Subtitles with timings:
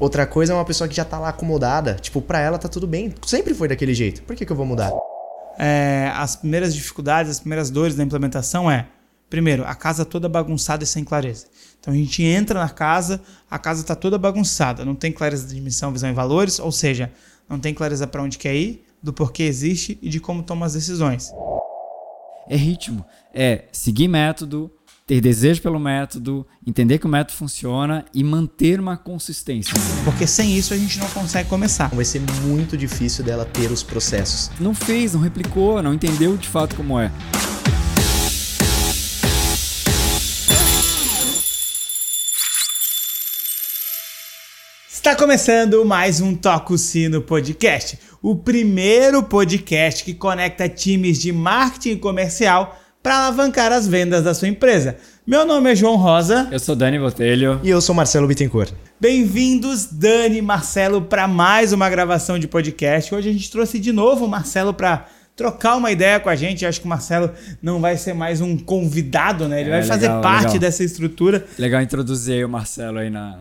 [0.00, 1.94] Outra coisa é uma pessoa que já tá lá acomodada.
[1.96, 3.14] Tipo, pra ela tá tudo bem.
[3.26, 4.22] Sempre foi daquele jeito.
[4.22, 4.90] Por que, que eu vou mudar?
[5.58, 8.88] É, as primeiras dificuldades, as primeiras dores da implementação é,
[9.28, 11.46] primeiro, a casa toda bagunçada e sem clareza.
[11.78, 15.54] Então a gente entra na casa, a casa está toda bagunçada, não tem clareza de
[15.54, 17.12] dimensão, visão e valores, ou seja,
[17.48, 20.72] não tem clareza para onde quer ir, do porquê existe e de como toma as
[20.72, 21.30] decisões.
[22.48, 23.04] É ritmo,
[23.34, 24.70] é seguir método,
[25.10, 29.74] ter desejo pelo método, entender que o método funciona e manter uma consistência.
[30.04, 31.88] Porque sem isso a gente não consegue começar.
[31.88, 34.52] Vai ser muito difícil dela ter os processos.
[34.60, 37.10] Não fez, não replicou, não entendeu de fato como é.
[44.88, 51.96] Está começando mais um Toco Sino Podcast, o primeiro podcast que conecta times de marketing
[51.96, 54.96] comercial para alavancar as vendas da sua empresa.
[55.26, 56.48] Meu nome é João Rosa.
[56.50, 57.58] Eu sou Dani Botelho.
[57.62, 58.72] E eu sou Marcelo Bittencourt.
[59.00, 63.14] Bem-vindos, Dani e Marcelo, para mais uma gravação de podcast.
[63.14, 66.66] Hoje a gente trouxe de novo o Marcelo para trocar uma ideia com a gente.
[66.66, 67.30] acho que o Marcelo
[67.62, 69.60] não vai ser mais um convidado, né?
[69.60, 70.58] Ele é, vai fazer legal, parte legal.
[70.58, 71.46] dessa estrutura.
[71.58, 73.38] Legal introduzir o Marcelo aí na,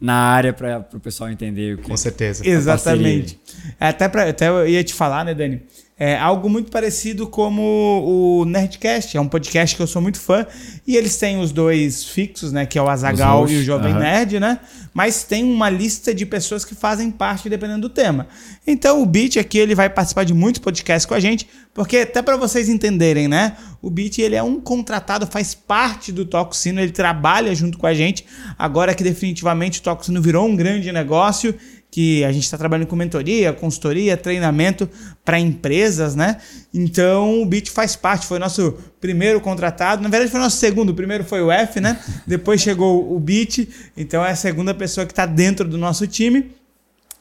[0.00, 2.42] na área para o pessoal entender o que Com certeza.
[2.44, 3.38] Exatamente.
[3.78, 5.62] Até, pra, até eu ia te falar, né, Dani?
[5.98, 10.46] É algo muito parecido como o Nerdcast, é um podcast que eu sou muito fã,
[10.86, 14.00] e eles têm os dois fixos, né, que é o Azagal e o Jovem uhum.
[14.00, 14.60] Nerd, né?
[14.92, 18.26] Mas tem uma lista de pessoas que fazem parte dependendo do tema.
[18.66, 22.20] Então o Beat aqui ele vai participar de muitos podcasts com a gente, porque até
[22.20, 23.56] para vocês entenderem, né?
[23.80, 27.94] O Beat ele é um contratado, faz parte do Toxino, ele trabalha junto com a
[27.94, 28.26] gente.
[28.58, 31.54] Agora que definitivamente o Toxino virou um grande negócio
[31.96, 34.86] que a gente está trabalhando com mentoria, consultoria, treinamento
[35.24, 36.36] para empresas, né?
[36.74, 40.02] Então o Bit faz parte, foi nosso primeiro contratado.
[40.02, 40.90] Na verdade, foi nosso segundo.
[40.90, 41.98] O primeiro foi o F, né?
[42.28, 46.50] Depois chegou o Bit, então é a segunda pessoa que está dentro do nosso time.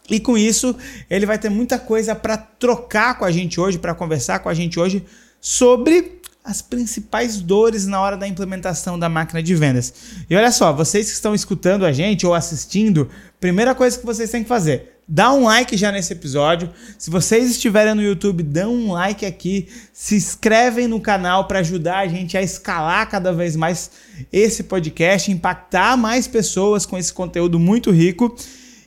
[0.10, 0.76] E com isso,
[1.10, 4.54] ele vai ter muita coisa para trocar com a gente hoje, para conversar com a
[4.54, 5.06] gente hoje
[5.40, 9.94] sobre as principais dores na hora da implementação da máquina de vendas.
[10.30, 13.10] E olha só, vocês que estão escutando a gente ou assistindo,
[13.40, 16.70] primeira coisa que vocês têm que fazer, dá um like já nesse episódio.
[17.00, 21.98] Se vocês estiverem no YouTube, dão um like aqui, se inscrevem no canal para ajudar
[21.98, 23.90] a gente a escalar cada vez mais
[24.32, 28.36] esse podcast, impactar mais pessoas com esse conteúdo muito rico.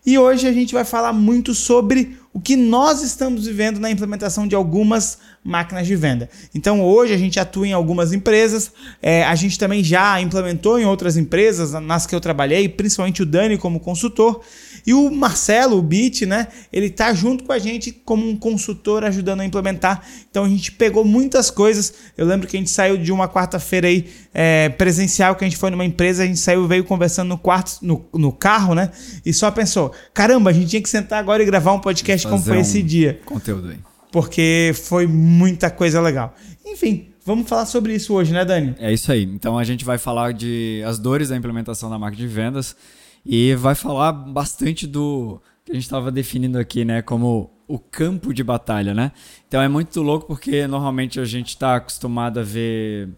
[0.07, 4.47] E hoje a gente vai falar muito sobre o que nós estamos vivendo na implementação
[4.47, 6.29] de algumas máquinas de venda.
[6.55, 8.71] Então hoje a gente atua em algumas empresas,
[9.01, 13.27] é, a gente também já implementou em outras empresas nas que eu trabalhei, principalmente o
[13.27, 14.43] Dani como consultor.
[14.87, 16.49] E o Marcelo, o Bit, né?
[16.73, 20.03] Ele tá junto com a gente como um consultor ajudando a implementar.
[20.31, 21.93] Então a gente pegou muitas coisas.
[22.17, 25.59] Eu lembro que a gente saiu de uma quarta-feira aí é, presencial, que a gente
[25.59, 28.91] foi numa empresa, a gente saiu veio conversando no quarto, no, no carro, né?
[29.25, 32.43] E só pensou: caramba, a gente tinha que sentar agora e gravar um podcast como
[32.43, 33.21] foi um esse dia.
[33.25, 33.79] Conteúdo aí.
[34.11, 36.35] Porque foi muita coisa legal.
[36.65, 38.75] Enfim, Vamos falar sobre isso hoje, né, Dani?
[38.79, 39.23] É isso aí.
[39.23, 42.75] Então a gente vai falar de as dores da implementação da marca de vendas
[43.23, 48.33] e vai falar bastante do que a gente estava definindo aqui, né, como o campo
[48.33, 49.13] de batalha, né?
[49.47, 53.11] Então é muito louco porque normalmente a gente está acostumado a ver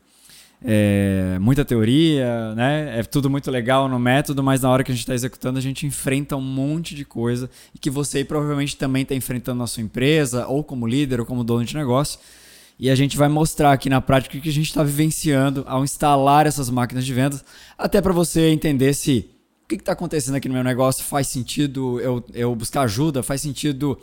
[0.62, 2.98] é, muita teoria, né?
[2.98, 5.62] É tudo muito legal no método, mas na hora que a gente está executando a
[5.62, 9.82] gente enfrenta um monte de coisa e que você provavelmente também está enfrentando na sua
[9.82, 12.20] empresa, ou como líder, ou como dono de negócio.
[12.78, 15.84] E a gente vai mostrar aqui na prática o que a gente está vivenciando ao
[15.84, 17.44] instalar essas máquinas de vendas,
[17.76, 19.30] até para você entender se
[19.76, 21.04] que está acontecendo aqui no meu negócio?
[21.04, 23.22] Faz sentido eu, eu buscar ajuda?
[23.22, 23.98] Faz sentido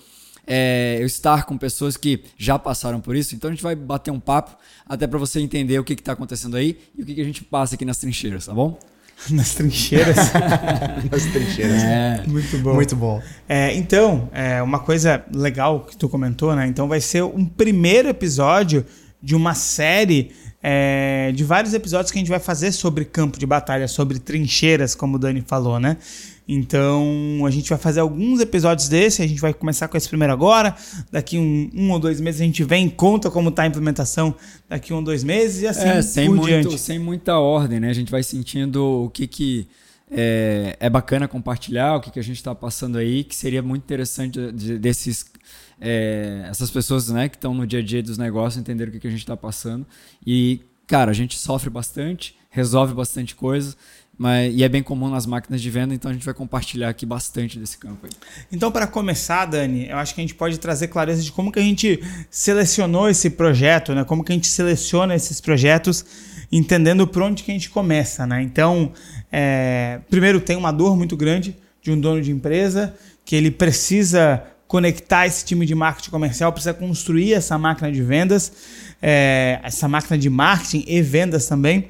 [0.48, 3.36] é, eu estar com pessoas que já passaram por isso?
[3.36, 6.56] Então a gente vai bater um papo até para você entender o que está acontecendo
[6.56, 8.80] aí e o que, que a gente passa aqui nas trincheiras, tá bom?
[9.32, 10.16] Nas trincheiras.
[11.12, 11.84] Nas trincheiras.
[11.84, 12.24] É.
[12.28, 12.74] Muito bom.
[12.76, 13.22] Muito bom.
[13.50, 16.68] É, então, é, uma coisa legal que tu comentou, né?
[16.68, 18.86] Então vai ser um primeiro episódio
[19.22, 20.32] de uma série
[20.62, 24.94] é, de vários episódios que a gente vai fazer sobre campo de batalha, sobre trincheiras,
[24.94, 25.98] como o Dani falou, né?
[26.48, 30.32] Então a gente vai fazer alguns episódios desse, a gente vai começar com esse primeiro
[30.32, 30.76] agora.
[31.12, 34.34] Daqui um, um ou dois meses a gente vem, conta como está a implementação
[34.70, 36.78] daqui um ou dois meses e assim é, sem por muito, diante.
[36.78, 37.90] Sem muita ordem, né?
[37.90, 39.68] A gente vai sentindo o que, que
[40.10, 43.84] é, é bacana compartilhar, o que, que a gente está passando aí, que seria muito
[43.84, 45.26] interessante de, desses
[45.80, 49.00] é, essas pessoas né, que estão no dia a dia dos negócios entender o que,
[49.00, 49.86] que a gente está passando.
[50.26, 53.76] E, cara, a gente sofre bastante, resolve bastante coisa.
[54.18, 57.06] Mas, e é bem comum nas máquinas de venda, então a gente vai compartilhar aqui
[57.06, 58.12] bastante desse campo aí.
[58.52, 61.60] Então, para começar, Dani, eu acho que a gente pode trazer clareza de como que
[61.60, 64.04] a gente selecionou esse projeto, né?
[64.04, 66.04] Como que a gente seleciona esses projetos,
[66.52, 68.42] entendendo por onde que a gente começa, né?
[68.42, 68.92] Então,
[69.32, 74.44] é, primeiro tem uma dor muito grande, de um dono de empresa, que ele precisa
[74.68, 78.52] conectar esse time de marketing comercial, precisa construir essa máquina de vendas,
[79.02, 81.88] é, essa máquina de marketing e vendas também,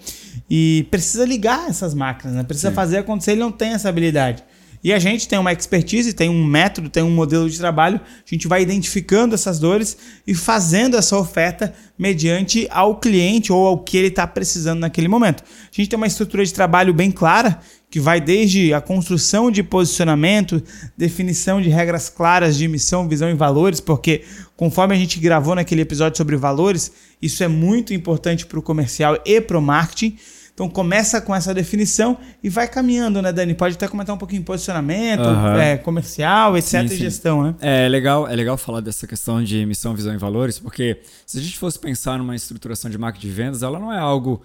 [0.49, 2.43] e precisa ligar essas máquinas, né?
[2.43, 2.75] precisa Sim.
[2.75, 4.43] fazer acontecer, ele não tem essa habilidade.
[4.83, 8.29] E a gente tem uma expertise, tem um método, tem um modelo de trabalho, a
[8.29, 13.97] gente vai identificando essas dores e fazendo essa oferta mediante ao cliente ou ao que
[13.97, 15.43] ele está precisando naquele momento.
[15.43, 19.63] A gente tem uma estrutura de trabalho bem clara, que vai desde a construção de
[19.63, 20.61] posicionamento,
[20.97, 24.23] definição de regras claras de missão, visão e valores, porque
[24.57, 26.91] conforme a gente gravou naquele episódio sobre valores,
[27.21, 30.17] isso é muito importante para o comercial e para o marketing.
[30.53, 33.53] Então começa com essa definição e vai caminhando, né, Dani?
[33.53, 35.55] Pode até comentar um pouquinho posicionamento, uhum.
[35.55, 36.81] é, comercial, etc.
[36.81, 36.95] Sim, sim.
[36.95, 37.55] e gestão, né?
[37.61, 41.41] É legal, é legal falar dessa questão de missão, visão e valores, porque se a
[41.41, 44.41] gente fosse pensar numa estruturação de marketing de vendas, ela não é algo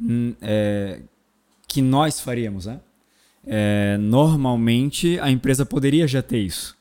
[0.00, 1.00] hum, é,
[1.70, 2.80] que nós faríamos, né?
[3.46, 6.76] É, normalmente a empresa poderia já ter isso.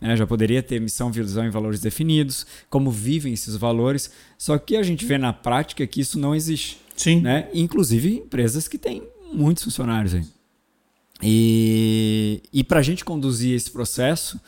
[0.00, 0.16] Né?
[0.16, 4.82] Já poderia ter missão, visão e valores definidos, como vivem esses valores, só que a
[4.82, 6.78] gente vê na prática que isso não existe.
[6.96, 7.20] Sim.
[7.20, 7.50] Né?
[7.52, 10.24] Inclusive empresas que têm muitos funcionários aí.
[11.22, 14.40] E, e para a gente conduzir esse processo,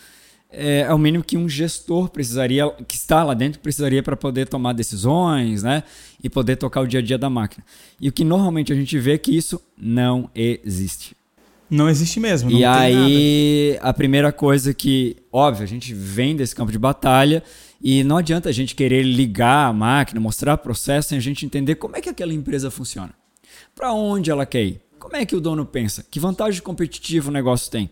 [0.52, 4.46] é, é, o mínimo que um gestor precisaria, que está lá dentro, precisaria para poder
[4.46, 5.82] tomar decisões, né?
[6.22, 7.64] E poder tocar o dia a dia da máquina.
[8.00, 11.16] E o que normalmente a gente vê é que isso não existe.
[11.70, 12.50] Não existe mesmo.
[12.50, 13.88] e aí, nada.
[13.88, 17.42] a primeira coisa que, óbvio, a gente vem desse campo de batalha
[17.82, 21.46] e não adianta a gente querer ligar a máquina, mostrar o processo sem a gente
[21.46, 23.14] entender como é que aquela empresa funciona.
[23.74, 24.80] Para onde ela quer ir?
[24.98, 26.04] Como é que o dono pensa?
[26.10, 27.90] Que vantagem competitiva o negócio tem?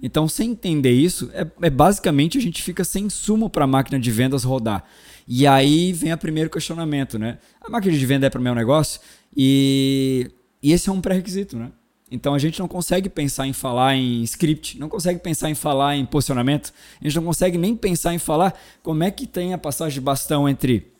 [0.00, 3.98] Então, sem entender isso, é, é basicamente a gente fica sem sumo para a máquina
[3.98, 4.84] de vendas rodar.
[5.26, 7.38] E aí vem o primeiro questionamento, né?
[7.60, 9.00] A máquina de venda é para o meu negócio?
[9.36, 10.30] E,
[10.62, 11.70] e esse é um pré-requisito, né?
[12.10, 15.96] Então a gente não consegue pensar em falar em script, não consegue pensar em falar
[15.96, 19.58] em posicionamento, a gente não consegue nem pensar em falar como é que tem a
[19.58, 20.92] passagem de bastão entre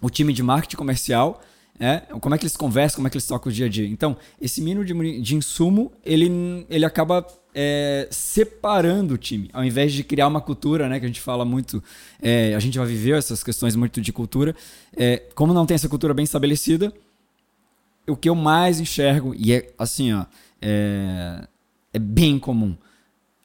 [0.00, 1.42] o time de marketing comercial,
[1.78, 3.86] é, como é que eles conversam, como é que eles tocam o dia a dia.
[3.86, 7.26] Então, esse mínimo de, de insumo, ele, ele acaba
[7.58, 11.42] é, separando o time, ao invés de criar uma cultura, né, que a gente fala
[11.42, 11.82] muito,
[12.20, 14.54] é, a gente já viveu essas questões muito de cultura,
[14.94, 16.92] é, como não tem essa cultura bem estabelecida,
[18.06, 20.26] o que eu mais enxergo, e é assim, ó,
[20.60, 21.48] é,
[21.94, 22.76] é bem comum.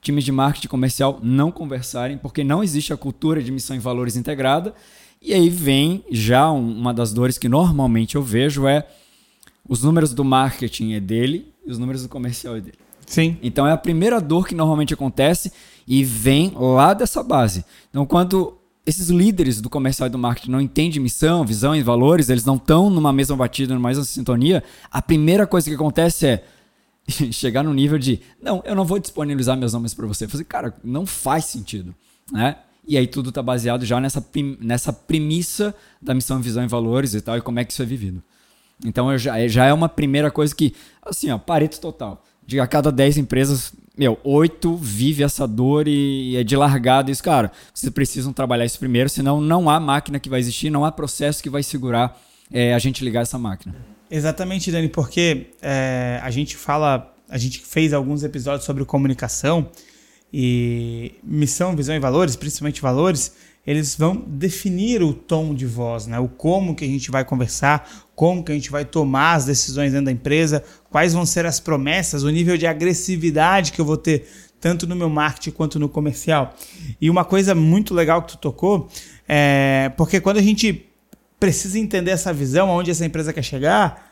[0.02, 4.18] Times de marketing comercial não conversarem porque não existe a cultura de missão e valores
[4.18, 4.74] integrada.
[5.22, 8.88] E aí vem já uma das dores que normalmente eu vejo é
[9.70, 12.78] os números do marketing é dele e os números do comercial é dele.
[13.12, 13.38] Sim.
[13.44, 15.52] Então é a primeira dor que normalmente acontece
[15.86, 17.66] e vem lá dessa base.
[17.90, 22.30] Então quando esses líderes do comercial e do marketing não entendem missão, visão e valores,
[22.30, 26.44] eles não estão numa mesma batida, numa mesma sintonia, a primeira coisa que acontece é
[27.34, 30.26] chegar no nível de, não, eu não vou disponibilizar meus nomes para você.
[30.26, 31.94] Falei, cara, não faz sentido,
[32.32, 32.56] né?
[32.88, 34.26] E aí tudo está baseado já nessa,
[34.62, 37.86] nessa premissa da missão, visão e valores e tal, e como é que isso é
[37.86, 38.24] vivido.
[38.86, 40.74] Então já, já é uma primeira coisa que,
[41.04, 42.24] assim, ó, pareto total.
[42.46, 47.24] De a cada 10 empresas, meu, 8 vive essa dor e é de largada isso.
[47.24, 50.92] Cara, vocês precisam trabalhar isso primeiro, senão não há máquina que vai existir, não há
[50.92, 52.20] processo que vai segurar
[52.52, 53.76] é, a gente ligar essa máquina.
[54.10, 59.70] Exatamente, Dani, porque é, a gente fala, a gente fez alguns episódios sobre comunicação
[60.34, 63.34] e missão, visão e valores, principalmente valores,
[63.66, 66.20] eles vão definir o tom de voz, né?
[66.20, 67.90] O como que a gente vai conversar,
[68.22, 71.60] como que a gente vai tomar as decisões dentro da empresa, quais vão ser as
[71.60, 74.28] promessas, o nível de agressividade que eu vou ter
[74.60, 76.54] tanto no meu marketing quanto no comercial.
[77.02, 78.88] E uma coisa muito legal que tu tocou
[79.28, 80.86] é porque quando a gente
[81.40, 84.12] precisa entender essa visão, aonde essa empresa quer chegar.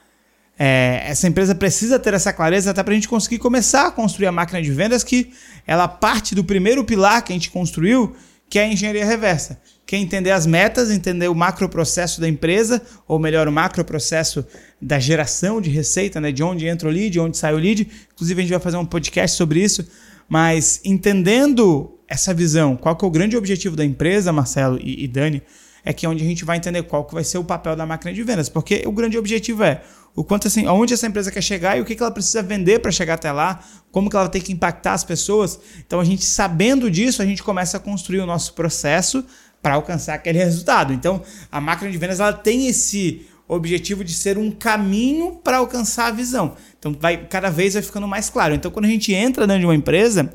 [0.58, 4.26] É, essa empresa precisa ter essa clareza até para a gente conseguir começar a construir
[4.26, 5.32] a máquina de vendas que
[5.68, 8.16] ela parte do primeiro pilar que a gente construiu,
[8.50, 9.62] que é a engenharia reversa.
[9.90, 14.46] Que é entender as metas, entender o macroprocesso da empresa, ou melhor, o macroprocesso
[14.80, 16.32] da geração de receita, né?
[16.32, 17.90] de onde entra o lead, de onde sai o lead.
[18.14, 19.90] Inclusive, a gente vai fazer um podcast sobre isso.
[20.30, 25.08] Mas entendendo essa visão, qual que é o grande objetivo da empresa, Marcelo e, e
[25.08, 25.42] Dani,
[25.84, 27.84] é que é onde a gente vai entender qual que vai ser o papel da
[27.84, 29.82] máquina de vendas, porque o grande objetivo é
[30.16, 32.80] o quanto assim, aonde essa empresa quer chegar e o que, que ela precisa vender
[32.80, 33.60] para chegar até lá,
[33.92, 35.60] como que ela tem que impactar as pessoas.
[35.86, 39.26] Então a gente sabendo disso, a gente começa a construir o nosso processo
[39.62, 40.94] para alcançar aquele resultado.
[40.94, 46.08] Então a máquina de vendas ela tem esse objetivo de ser um caminho para alcançar
[46.08, 46.56] a visão.
[46.78, 48.54] Então vai cada vez vai ficando mais claro.
[48.54, 50.32] Então quando a gente entra dentro de uma empresa,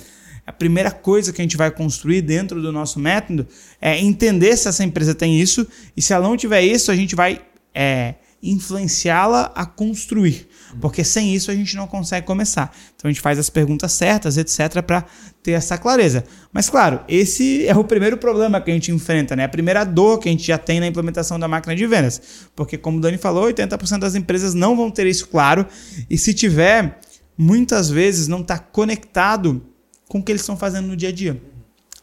[0.47, 3.47] a primeira coisa que a gente vai construir dentro do nosso método
[3.81, 5.67] é entender se essa empresa tem isso
[5.97, 7.41] e se ela não tiver isso, a gente vai
[7.75, 10.47] é, influenciá-la a construir.
[10.81, 12.75] Porque sem isso a gente não consegue começar.
[12.95, 15.05] Então a gente faz as perguntas certas, etc, para
[15.43, 16.25] ter essa clareza.
[16.53, 19.45] Mas claro, esse é o primeiro problema que a gente enfrenta, né?
[19.45, 22.21] A primeira dor que a gente já tem na implementação da máquina de vendas.
[22.55, 25.67] Porque como o Dani falou, 80% das empresas não vão ter isso claro
[26.09, 26.99] e se tiver,
[27.37, 29.63] muitas vezes não está conectado
[30.09, 31.41] com o que eles estão fazendo no dia a dia.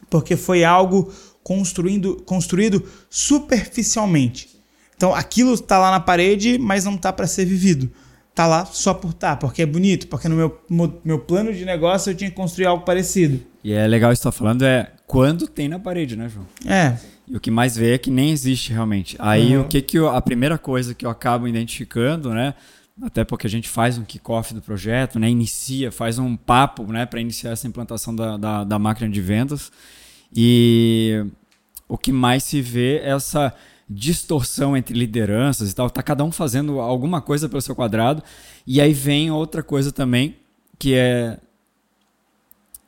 [0.10, 1.12] Porque foi algo
[1.44, 4.50] construindo, construído superficialmente.
[4.96, 7.90] Então aquilo está lá na parede, mas não está para ser vivido.
[8.42, 12.10] Está lá só por tá, porque é bonito, porque no meu, meu plano de negócio
[12.10, 13.40] eu tinha que construir algo parecido.
[13.64, 16.48] E é legal isso que está falando, é quando tem na parede, né, João?
[16.66, 16.98] É.
[17.28, 19.16] E o que mais vê é que nem existe realmente.
[19.20, 19.62] Aí uhum.
[19.62, 22.56] o que que eu, a primeira coisa que eu acabo identificando, né?
[23.00, 25.30] Até porque a gente faz um kickoff do projeto, né?
[25.30, 27.06] Inicia, faz um papo, né?
[27.06, 29.72] Para iniciar essa implantação da, da, da máquina de vendas.
[30.36, 31.24] E
[31.88, 33.54] o que mais se vê é essa
[33.94, 35.90] distorção entre lideranças e tal.
[35.90, 38.24] Tá cada um fazendo alguma coisa pelo seu quadrado.
[38.66, 40.38] E aí vem outra coisa também,
[40.80, 41.40] que é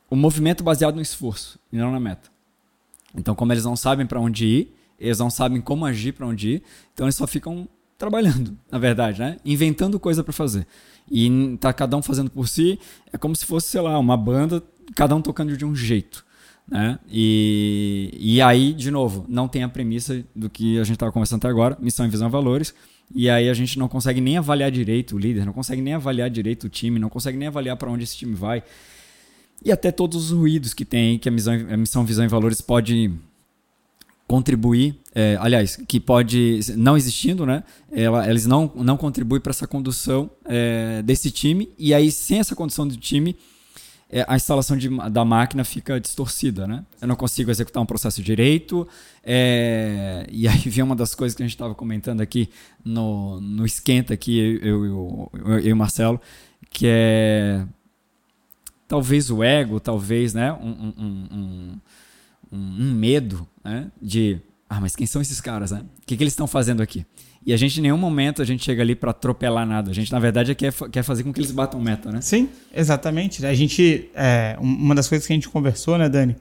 [0.08, 2.30] o movimento baseado no esforço e não na meta.
[3.14, 6.54] Então, como eles não sabem para onde ir, eles não sabem como agir para onde
[6.54, 7.68] ir, então eles só ficam
[7.98, 9.38] trabalhando, na verdade, né?
[9.44, 10.66] Inventando coisa para fazer.
[11.10, 12.78] E tá cada um fazendo por si,
[13.12, 14.62] é como se fosse, sei lá, uma banda,
[14.94, 16.24] cada um tocando de um jeito.
[16.66, 16.98] Né?
[17.10, 21.40] E, e aí, de novo, não tem a premissa do que a gente estava conversando
[21.40, 22.74] até agora, missão e visão valores.
[23.14, 26.30] E aí a gente não consegue nem avaliar direito o líder, não consegue nem avaliar
[26.30, 28.62] direito o time, não consegue nem avaliar para onde esse time vai.
[29.64, 32.60] E até todos os ruídos que tem, que a missão, a missão visão e valores
[32.60, 33.12] pode
[34.26, 37.62] contribuir, é, aliás, que pode, não existindo, né?
[37.92, 41.68] Ela, eles não, não contribuem para essa condução é, desse time.
[41.78, 43.36] E aí, sem essa condução do time,
[44.10, 46.84] é, a instalação de, da máquina fica distorcida, né?
[47.00, 48.86] Eu não consigo executar um processo direito.
[49.22, 52.48] É, e aí vem uma das coisas que a gente estava comentando aqui
[52.84, 55.28] no, no esquenta aqui, eu,
[55.60, 56.20] e o Marcelo,
[56.70, 57.66] que é
[58.86, 61.80] talvez o ego, talvez né, um, um,
[62.52, 65.84] um, um medo né, de ah, mas quem são esses caras, né?
[66.02, 67.06] O que, que eles estão fazendo aqui?
[67.46, 69.90] E a gente, em nenhum momento, a gente chega ali para atropelar nada.
[69.90, 72.20] A gente, na verdade, quer, quer fazer com que eles batam meta, né?
[72.22, 73.44] Sim, exatamente.
[73.44, 76.36] A gente, é, uma das coisas que a gente conversou, né, Dani,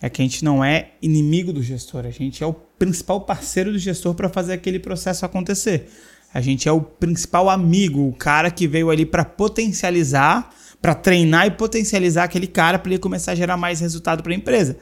[0.00, 2.06] é que a gente não é inimigo do gestor.
[2.06, 5.90] A gente é o principal parceiro do gestor para fazer aquele processo acontecer.
[6.32, 11.46] A gente é o principal amigo, o cara que veio ali para potencializar, para treinar
[11.46, 14.76] e potencializar aquele cara para ele começar a gerar mais resultado para a empresa.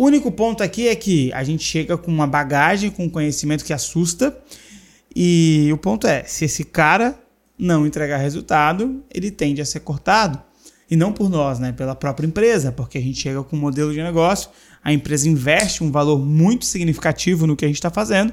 [0.00, 3.62] O único ponto aqui é que a gente chega com uma bagagem, com um conhecimento
[3.62, 4.34] que assusta.
[5.14, 7.20] E o ponto é, se esse cara
[7.58, 10.40] não entregar resultado, ele tende a ser cortado.
[10.90, 11.72] E não por nós, né?
[11.72, 14.48] Pela própria empresa, porque a gente chega com um modelo de negócio,
[14.82, 18.32] a empresa investe um valor muito significativo no que a gente está fazendo.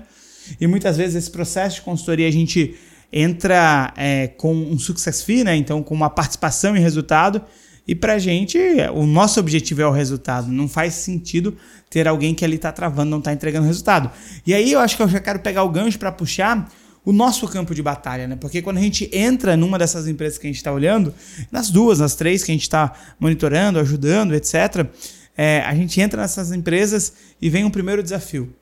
[0.61, 2.75] E muitas vezes esse processo de consultoria a gente
[3.11, 5.57] entra é, com um success fee, né?
[5.57, 7.41] Então com uma participação em resultado
[7.87, 8.59] e pra gente,
[8.93, 10.49] o nosso objetivo é o resultado.
[10.49, 11.55] Não faz sentido
[11.89, 14.11] ter alguém que ali está travando, não está entregando resultado.
[14.45, 16.69] E aí eu acho que eu já quero pegar o gancho para puxar
[17.05, 18.35] o nosso campo de batalha, né?
[18.35, 21.13] Porque quando a gente entra numa dessas empresas que a gente está olhando,
[21.49, 24.85] nas duas, nas três que a gente está monitorando, ajudando, etc.,
[25.37, 28.53] é, a gente entra nessas empresas e vem um primeiro desafio,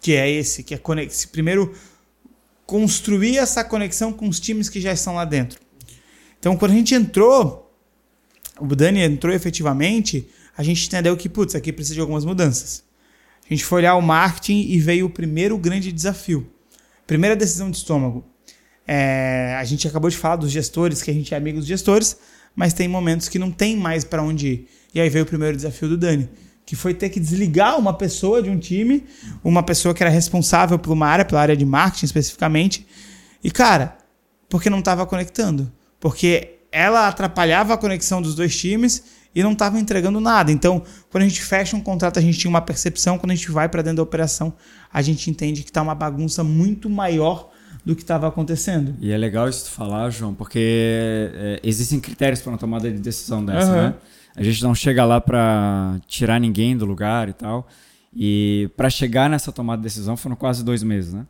[0.00, 1.72] que é esse, que é esse primeiro
[2.64, 5.60] construir essa conexão com os times que já estão lá dentro.
[6.40, 7.65] Então, quando a gente entrou
[8.60, 12.82] o Dani entrou efetivamente, a gente entendeu que, putz, aqui precisa de algumas mudanças.
[13.44, 16.46] A gente foi olhar o marketing e veio o primeiro grande desafio.
[17.06, 18.24] Primeira decisão de estômago.
[18.86, 22.16] É, a gente acabou de falar dos gestores, que a gente é amigo dos gestores,
[22.54, 24.68] mas tem momentos que não tem mais para onde ir.
[24.94, 26.28] E aí veio o primeiro desafio do Dani,
[26.64, 29.04] que foi ter que desligar uma pessoa de um time,
[29.44, 32.86] uma pessoa que era responsável por uma área, pela área de marketing especificamente.
[33.44, 33.98] E cara,
[34.48, 35.70] porque não estava conectando.
[36.00, 39.02] Porque ela atrapalhava a conexão dos dois times
[39.34, 40.52] e não estava entregando nada.
[40.52, 43.50] Então, quando a gente fecha um contrato, a gente tinha uma percepção, quando a gente
[43.50, 44.52] vai para dentro da operação,
[44.92, 47.50] a gente entende que está uma bagunça muito maior
[47.82, 48.94] do que estava acontecendo.
[49.00, 53.42] E é legal isso falar, João, porque é, existem critérios para uma tomada de decisão
[53.42, 53.76] dessa, uhum.
[53.76, 53.94] né?
[54.36, 57.66] A gente não chega lá para tirar ninguém do lugar e tal.
[58.14, 61.26] E para chegar nessa tomada de decisão foram quase dois meses, né?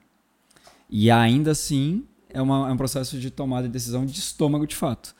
[0.91, 4.77] E ainda assim é, uma, é um processo de tomada de decisão de estômago de
[4.77, 5.15] fato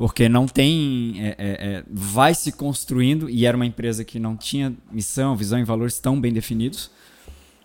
[0.00, 1.16] porque não tem.
[1.18, 5.58] É, é, é, vai se construindo, e era uma empresa que não tinha missão, visão
[5.58, 6.90] e valores tão bem definidos.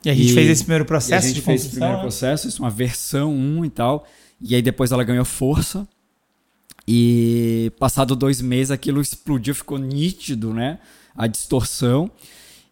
[0.03, 1.25] E a gente e, fez esse primeiro processo.
[1.25, 2.01] a gente fez esse primeiro né?
[2.01, 4.05] processo, isso, uma versão 1 e tal.
[4.41, 5.87] E aí depois ela ganhou força.
[6.85, 10.79] E passado dois meses aquilo explodiu, ficou nítido, né?
[11.15, 12.11] A distorção.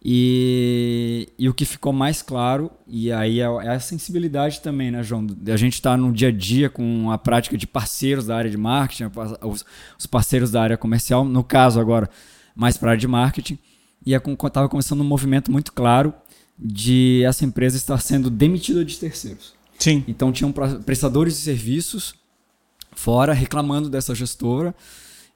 [0.05, 5.01] E, e o que ficou mais claro, e aí é, é a sensibilidade também, né,
[5.01, 5.25] João?
[5.47, 8.57] A gente está no dia a dia com a prática de parceiros da área de
[8.57, 9.09] marketing,
[9.41, 9.63] os,
[9.97, 12.09] os parceiros da área comercial, no caso agora,
[12.53, 13.57] mais para a área de marketing,
[14.05, 16.13] e estava começando um movimento muito claro
[16.59, 19.53] de essa empresa estar sendo demitida de terceiros.
[19.79, 20.03] Sim.
[20.05, 20.51] Então tinham
[20.85, 22.13] prestadores de serviços
[22.91, 24.75] fora reclamando dessa gestora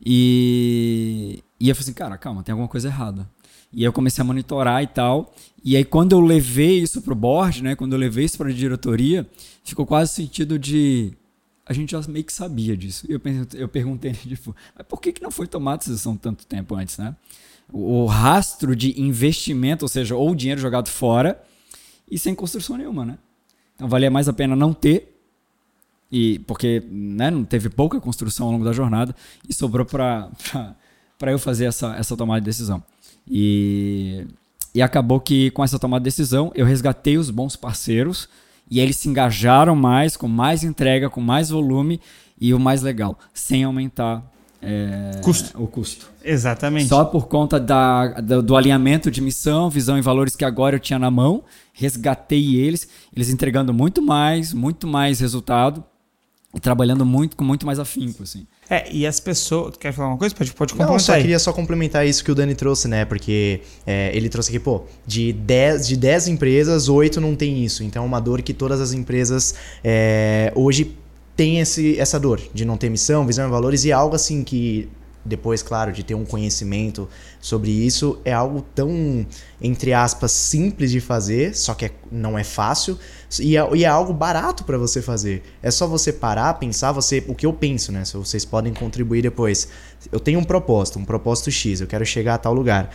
[0.05, 3.27] e, e eu falei assim, cara, calma, tem alguma coisa errada.
[3.71, 5.33] E eu comecei a monitorar e tal.
[5.63, 8.53] E aí quando eu levei isso pro board, né, quando eu levei isso para a
[8.53, 9.27] diretoria,
[9.63, 11.13] ficou quase sentido de
[11.65, 13.05] a gente já meio que sabia disso.
[13.09, 13.21] E eu,
[13.55, 17.15] eu perguntei, tipo, mas por que, que não foi tomada decisão tanto tempo antes, né?
[17.71, 21.41] O, o rastro de investimento, ou seja, ou dinheiro jogado fora
[22.09, 23.17] e sem construção nenhuma, né?
[23.75, 25.13] Então valia mais a pena não ter
[26.11, 29.13] e porque né, não teve pouca construção ao longo da jornada
[29.47, 30.31] e sobrou para
[31.31, 32.81] eu fazer essa, essa tomada de decisão.
[33.29, 34.25] E,
[34.73, 38.29] e acabou que com essa tomada de decisão eu resgatei os bons parceiros
[38.69, 41.99] e eles se engajaram mais, com mais entrega, com mais volume
[42.39, 44.23] e o mais legal, sem aumentar
[44.61, 45.61] é, custo.
[45.61, 46.09] o custo.
[46.23, 46.87] Exatamente.
[46.87, 50.79] Só por conta da, do, do, alinhamento de missão, visão e valores que agora eu
[50.79, 51.43] tinha na mão,
[51.73, 55.83] resgatei eles, eles entregando muito mais, muito mais resultado
[56.53, 58.47] e trabalhando muito com muito mais afinco, assim.
[58.69, 59.75] É, e as pessoas.
[59.77, 60.35] Quer falar uma coisa?
[60.35, 60.93] Pode, pode complementar.
[60.93, 61.21] Não, só aí.
[61.21, 63.05] queria só complementar isso que o Dani trouxe, né?
[63.05, 67.83] Porque é, ele trouxe aqui, pô, de 10, de 10 empresas, 8 não tem isso.
[67.83, 70.95] Então é uma dor que todas as empresas é, hoje
[71.35, 74.89] têm esse, essa dor de não ter missão, visão e valores, e algo assim que
[75.27, 77.07] depois, claro, de ter um conhecimento
[77.39, 79.25] sobre isso, é algo tão,
[79.61, 82.97] entre aspas, simples de fazer, só que é, não é fácil,
[83.39, 85.43] e é, e é algo barato para você fazer.
[85.61, 88.03] É só você parar, pensar, você, o que eu penso, né?
[88.05, 89.67] Vocês podem contribuir depois.
[90.11, 92.89] Eu tenho um propósito, um propósito X, eu quero chegar a tal lugar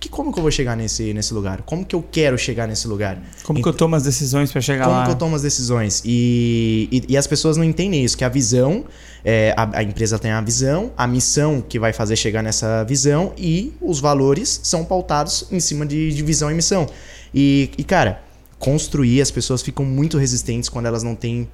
[0.00, 1.62] que como que eu vou chegar nesse, nesse lugar?
[1.62, 3.20] Como que eu quero chegar nesse lugar?
[3.42, 5.02] Como que eu tomo as decisões para chegar como lá?
[5.02, 6.02] Como que eu tomo as decisões?
[6.04, 8.84] E, e, e, as pessoas não entendem isso, que a visão,
[9.24, 13.32] é, a, a, empresa tem a visão, a missão que vai fazer chegar nessa visão
[13.36, 16.86] e os valores são pautados em cima de, de visão e missão.
[17.34, 18.22] E, e, cara,
[18.58, 21.48] construir, as pessoas ficam muito resistentes quando elas não têm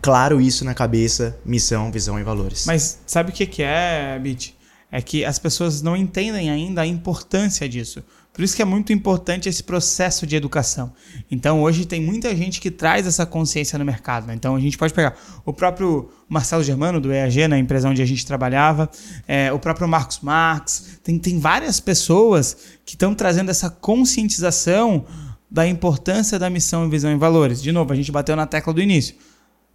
[0.00, 2.64] claro isso na cabeça, missão, visão e valores.
[2.66, 4.56] Mas sabe o que, que é, Bit?
[4.94, 8.00] É que as pessoas não entendem ainda a importância disso.
[8.32, 10.92] Por isso que é muito importante esse processo de educação.
[11.28, 14.28] Então, hoje tem muita gente que traz essa consciência no mercado.
[14.28, 14.34] Né?
[14.34, 18.06] Então, a gente pode pegar o próprio Marcelo Germano, do EAG, na empresa onde a
[18.06, 18.88] gente trabalhava,
[19.26, 21.00] é, o próprio Marcos Marx.
[21.02, 25.06] Tem, tem várias pessoas que estão trazendo essa conscientização
[25.50, 27.60] da importância da missão, visão e valores.
[27.60, 29.16] De novo, a gente bateu na tecla do início.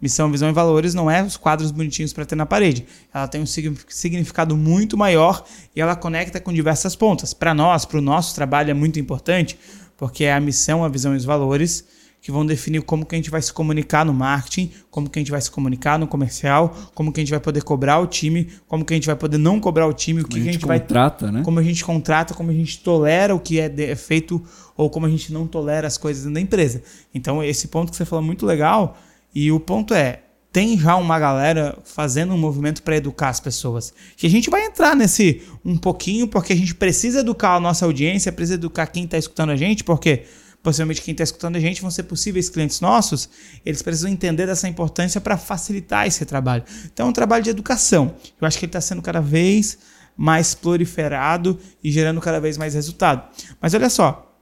[0.00, 2.86] Missão, visão e valores não é os quadros bonitinhos para ter na parede.
[3.12, 5.44] Ela tem um significado muito maior
[5.76, 7.34] e ela conecta com diversas pontas.
[7.34, 9.58] Para nós, para o nosso trabalho é muito importante,
[9.98, 11.84] porque é a missão, a visão e os valores
[12.22, 15.20] que vão definir como que a gente vai se comunicar no marketing, como que a
[15.20, 18.48] gente vai se comunicar no comercial, como que a gente vai poder cobrar o time,
[18.68, 20.70] como que a gente vai poder não cobrar o time, o que, a gente, que
[20.70, 21.42] a gente contrata, vai né?
[21.42, 24.42] como a gente contrata, como a gente tolera o que é, é feito
[24.76, 26.82] ou como a gente não tolera as coisas dentro da empresa.
[27.14, 28.98] Então esse ponto que você falou é muito legal
[29.34, 33.92] e o ponto é, tem já uma galera fazendo um movimento para educar as pessoas.
[34.16, 37.84] Que a gente vai entrar nesse um pouquinho, porque a gente precisa educar a nossa
[37.84, 40.24] audiência, precisa educar quem está escutando a gente, porque
[40.62, 43.30] possivelmente quem está escutando a gente vão ser possíveis clientes nossos,
[43.64, 46.64] eles precisam entender dessa importância para facilitar esse trabalho.
[46.92, 48.14] Então é um trabalho de educação.
[48.40, 49.78] Eu acho que ele está sendo cada vez
[50.16, 53.26] mais proliferado e gerando cada vez mais resultado.
[53.60, 54.34] Mas olha só,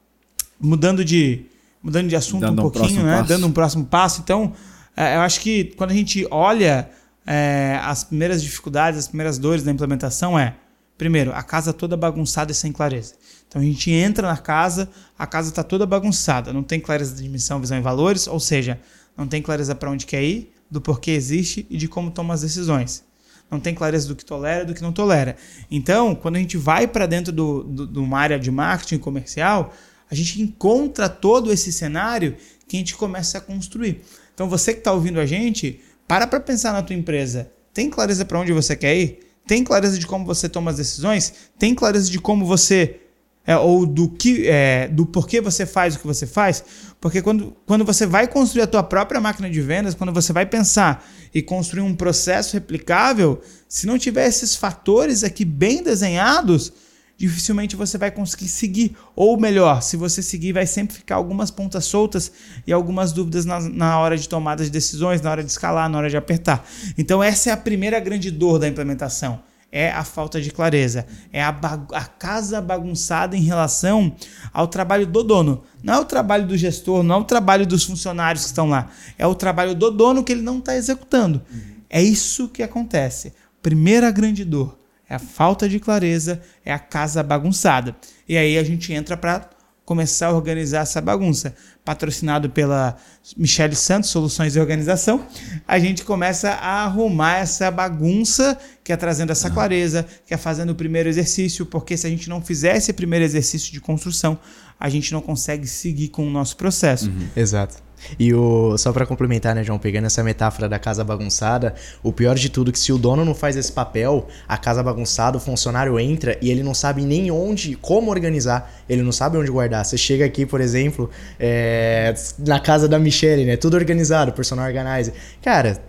[0.61, 1.45] mudando de,
[1.83, 3.25] mudando de assunto Dando um pouquinho, um né?
[3.29, 4.55] Dando um próximo passo, então
[4.99, 6.91] eu acho que quando a gente olha
[7.27, 10.57] é, as primeiras dificuldades, as primeiras dores da implementação é,
[10.97, 13.15] primeiro, a casa toda bagunçada e sem clareza.
[13.47, 17.29] Então a gente entra na casa, a casa está toda bagunçada, não tem clareza de
[17.29, 18.81] missão, visão e valores, ou seja,
[19.17, 22.43] não tem clareza para onde quer ir, do porquê existe e de como toma as
[22.43, 23.05] decisões.
[23.51, 25.37] Não tem clareza do que tolera e do que não tolera.
[25.71, 28.99] Então, quando a gente vai para dentro de do, do, do uma área de marketing
[28.99, 29.73] comercial,
[30.11, 34.03] a gente encontra todo esse cenário que a gente começa a construir.
[34.39, 37.51] Então você que está ouvindo a gente, para para pensar na tua empresa.
[37.75, 39.19] Tem clareza para onde você quer ir?
[39.45, 41.35] Tem clareza de como você toma as decisões?
[41.59, 43.01] Tem clareza de como você
[43.45, 46.63] é, ou do que é, do porquê você faz o que você faz?
[47.01, 50.47] Porque quando, quando você vai construir a tua própria máquina de vendas, quando você vai
[50.47, 56.73] pensar e construir um processo replicável, se não tiver esses fatores aqui bem desenhados,
[57.19, 58.97] dificilmente você vai conseguir seguir.
[59.17, 62.31] Ou melhor, se você seguir, vai sempre ficar algumas pontas soltas
[62.65, 65.99] e algumas dúvidas na, na hora de tomada de decisões, na hora de escalar, na
[65.99, 66.65] hora de apertar.
[66.97, 69.41] Então, essa é a primeira grande dor da implementação.
[69.71, 71.51] é a falta de clareza, é a,
[71.93, 74.17] a, casa bagunçada em relação
[74.51, 75.63] ao trabalho do dono.
[75.83, 78.89] Não é o trabalho do gestor, não é o trabalho dos funcionários que estão lá,
[79.19, 81.43] é o trabalho do dono que ele não está executando.
[81.53, 81.61] Uhum.
[81.91, 83.35] É isso que acontece.
[83.61, 84.78] Primeira grande dor
[85.09, 87.97] é a falta de clareza, é a casa bagunçada.
[88.29, 89.49] E aí a gente entra para
[89.89, 91.55] começar a organizar essa bagunça.
[91.83, 92.95] Patrocinado pela
[93.35, 95.27] Michele Santos, Soluções de Organização,
[95.67, 100.71] a gente começa a arrumar essa bagunça, que é trazendo essa clareza, que é fazendo
[100.71, 104.39] o primeiro exercício, porque se a gente não fizer esse primeiro exercício de construção,
[104.79, 107.09] a gente não consegue seguir com o nosso processo.
[107.09, 107.29] Uhum.
[107.35, 107.88] Exato.
[108.19, 112.37] E o, só para complementar, né, João, pegando essa metáfora da casa bagunçada, o pior
[112.37, 115.41] de tudo é que se o dono não faz esse papel, a casa bagunçada, o
[115.41, 119.85] funcionário entra e ele não sabe nem onde, como organizar, ele não sabe onde guardar.
[119.85, 125.15] Você chega aqui, por exemplo, é, na casa da Michelle, né, tudo organizado, personal organizer.
[125.43, 125.81] Cara,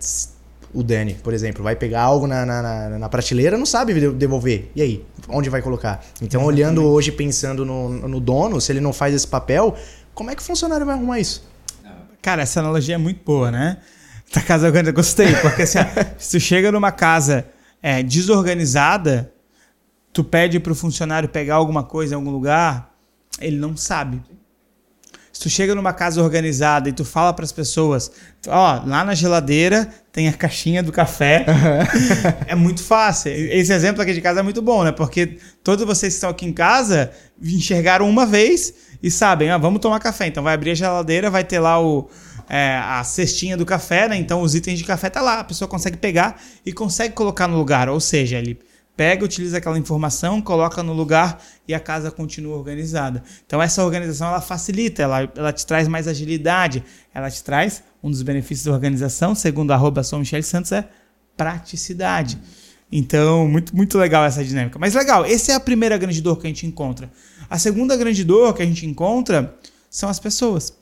[0.72, 4.70] o Dani, por exemplo, vai pegar algo na, na, na, prateleira, não sabe devolver.
[4.74, 5.04] E aí?
[5.28, 6.04] Onde vai colocar?
[6.16, 6.46] Então, Exatamente.
[6.46, 9.74] olhando hoje, pensando no, no dono, se ele não faz esse papel,
[10.14, 11.48] como é que o funcionário vai arrumar isso?
[12.22, 13.78] Cara, essa analogia é muito boa, né?
[14.32, 15.78] Da casa organizada, gostei, porque assim,
[16.18, 17.46] se tu chega numa casa
[17.82, 19.32] é, desorganizada,
[20.12, 22.94] tu pede pro funcionário pegar alguma coisa em algum lugar,
[23.40, 24.22] ele não sabe.
[25.32, 28.10] Se tu chega numa casa organizada e tu fala para as pessoas,
[28.46, 31.46] ó, lá na geladeira tem a caixinha do café,
[32.46, 33.32] é muito fácil.
[33.32, 34.92] Esse exemplo aqui de casa é muito bom, né?
[34.92, 39.80] Porque todos vocês que estão aqui em casa enxergaram uma vez e sabem, ah, vamos
[39.80, 40.26] tomar café.
[40.26, 42.08] Então vai abrir a geladeira, vai ter lá o,
[42.48, 44.16] é, a cestinha do café, né?
[44.16, 47.56] Então os itens de café tá lá, a pessoa consegue pegar e consegue colocar no
[47.56, 47.88] lugar.
[47.88, 48.58] Ou seja, ele
[48.96, 53.22] pega, utiliza aquela informação, coloca no lugar e a casa continua organizada.
[53.46, 56.84] Então essa organização ela facilita, ela, ela te traz mais agilidade,
[57.14, 60.86] ela te traz um dos benefícios da organização, segundo a arroba São Michel Santos, é
[61.36, 62.38] praticidade.
[62.92, 64.78] Então, muito, muito legal essa dinâmica.
[64.78, 67.10] Mas legal, essa é a primeira grande dor que a gente encontra.
[67.50, 69.58] A segunda grande dor que a gente encontra
[69.90, 70.72] são as pessoas.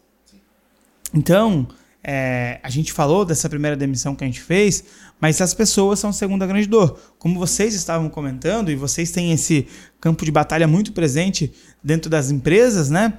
[1.15, 1.67] Então,
[2.05, 4.85] é, a gente falou dessa primeira demissão que a gente fez,
[5.19, 7.01] mas as pessoas são a segunda grande dor.
[7.19, 9.67] Como vocês estavam comentando, e vocês têm esse
[9.99, 11.53] campo de batalha muito presente
[11.83, 13.15] dentro das empresas, né?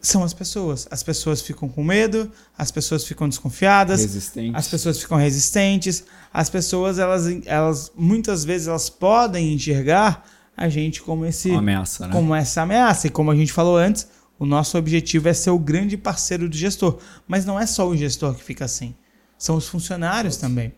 [0.00, 0.86] São as pessoas.
[0.90, 4.54] As pessoas ficam com medo, as pessoas ficam desconfiadas, resistentes.
[4.54, 11.02] as pessoas ficam resistentes, as pessoas, elas, elas muitas vezes elas podem enxergar a gente
[11.02, 12.12] como esse Uma ameaça, né?
[12.12, 13.06] como essa ameaça.
[13.06, 16.56] E como a gente falou antes, o nosso objetivo é ser o grande parceiro do
[16.56, 16.98] gestor.
[17.26, 18.94] Mas não é só o gestor que fica assim.
[19.38, 20.72] São os funcionários também.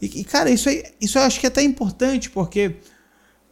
[0.00, 2.76] E, e, cara, isso, aí, isso eu acho que é até importante, porque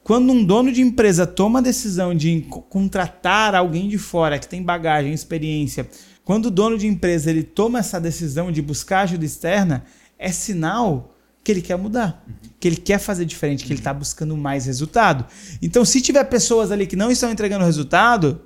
[0.03, 4.63] quando um dono de empresa toma a decisão de contratar alguém de fora que tem
[4.63, 5.89] bagagem, experiência,
[6.25, 9.85] quando o dono de empresa ele toma essa decisão de buscar ajuda externa,
[10.19, 11.12] é sinal
[11.45, 12.25] que ele quer mudar,
[12.61, 15.27] que ele quer fazer diferente, que ele está buscando mais resultado.
[15.61, 18.41] Então, se tiver pessoas ali que não estão entregando resultado,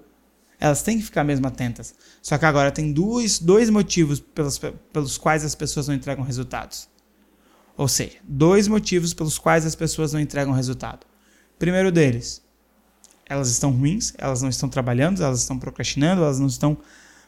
[0.58, 1.94] elas têm que ficar mesmo atentas.
[2.22, 4.58] Só que agora tem dois, dois motivos pelos,
[4.92, 6.88] pelos quais as pessoas não entregam resultados.
[7.76, 11.06] Ou seja, dois motivos pelos quais as pessoas não entregam resultado.
[11.58, 12.42] Primeiro deles,
[13.26, 16.78] elas estão ruins, elas não estão trabalhando, elas estão procrastinando, elas não estão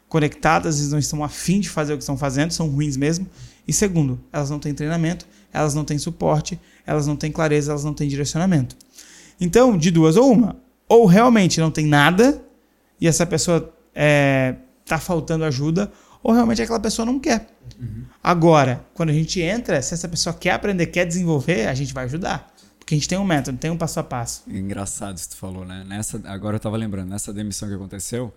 [0.07, 3.27] conectadas, elas não estão afim de fazer o que estão fazendo, são ruins mesmo.
[3.67, 7.83] E segundo, elas não têm treinamento, elas não têm suporte, elas não têm clareza, elas
[7.83, 8.75] não têm direcionamento.
[9.39, 10.57] Então, de duas ou uma,
[10.87, 12.41] ou realmente não tem nada
[12.99, 17.47] e essa pessoa é, tá faltando ajuda, ou realmente aquela pessoa não quer.
[17.79, 18.03] Uhum.
[18.21, 22.05] Agora, quando a gente entra, se essa pessoa quer aprender, quer desenvolver, a gente vai
[22.05, 22.51] ajudar.
[22.77, 24.43] Porque a gente tem um método, tem um passo a passo.
[24.47, 25.85] Engraçado isso que tu falou, né?
[25.87, 28.33] Nessa, agora eu tava lembrando, nessa demissão que aconteceu,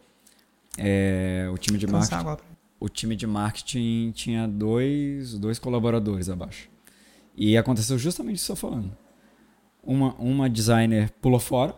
[0.78, 2.36] é, o time de marketing.
[2.78, 6.68] O time de marketing tinha dois, dois colaboradores abaixo.
[7.36, 8.96] E aconteceu justamente isso que eu tô falando.
[9.82, 11.74] Uma, uma designer pulou fora,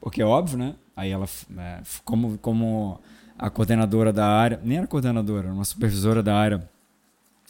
[0.00, 0.76] porque é óbvio, né?
[0.94, 1.26] Aí ela,
[1.58, 3.00] é, como, como
[3.38, 6.68] a coordenadora da área, nem era coordenadora, uma supervisora da área,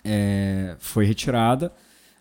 [0.04, 1.72] é, foi retirada.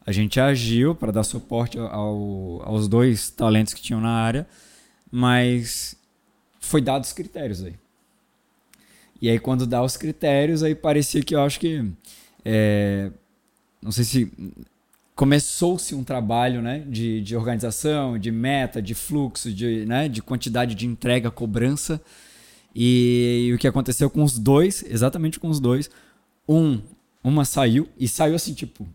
[0.06, 4.48] A gente agiu para dar suporte ao, aos dois talentos que tinham na área,
[5.12, 5.96] mas
[6.60, 7.76] foi dados critérios aí.
[9.22, 11.92] E aí quando dá os critérios, aí parecia que eu acho que
[12.46, 13.12] é,
[13.82, 14.32] não sei se
[15.18, 20.76] começou-se um trabalho né, de, de organização, de meta, de fluxo, de, né, de quantidade
[20.76, 22.00] de entrega, cobrança.
[22.74, 25.90] E, e, o que aconteceu com os dois, exatamente com os dois,
[26.48, 26.80] um,
[27.24, 28.88] uma saiu e saiu assim, tipo,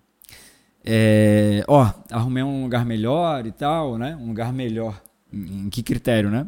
[0.85, 4.15] é, ó, arrumei um lugar melhor e tal, né?
[4.15, 5.03] Um lugar melhor.
[5.33, 6.47] Em, em que critério, né?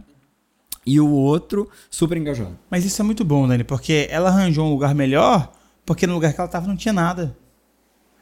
[0.87, 2.57] E o outro super engajado.
[2.71, 5.51] Mas isso é muito bom, Dani, porque ela arranjou um lugar melhor,
[5.85, 7.37] porque no lugar que ela estava não tinha nada.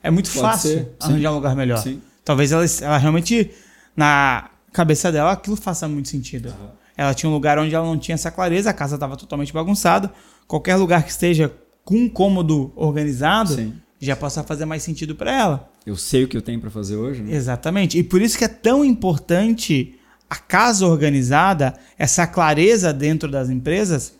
[0.03, 0.97] É muito Pode fácil ser.
[1.01, 1.33] arranjar Sim.
[1.33, 1.79] um lugar melhor.
[1.79, 2.03] Sim.
[2.25, 3.51] Talvez ela, ela realmente,
[3.97, 6.49] na cabeça dela, aquilo faça muito sentido.
[6.49, 6.69] Uhum.
[6.97, 10.13] Ela tinha um lugar onde ela não tinha essa clareza, a casa estava totalmente bagunçada.
[10.47, 11.53] Qualquer lugar que esteja
[11.85, 13.75] com um cômodo organizado Sim.
[14.01, 15.69] já possa fazer mais sentido para ela.
[15.85, 17.23] Eu sei o que eu tenho para fazer hoje.
[17.23, 17.35] Né?
[17.35, 17.99] Exatamente.
[17.99, 19.99] E por isso que é tão importante
[20.31, 24.15] a casa organizada, essa clareza dentro das empresas,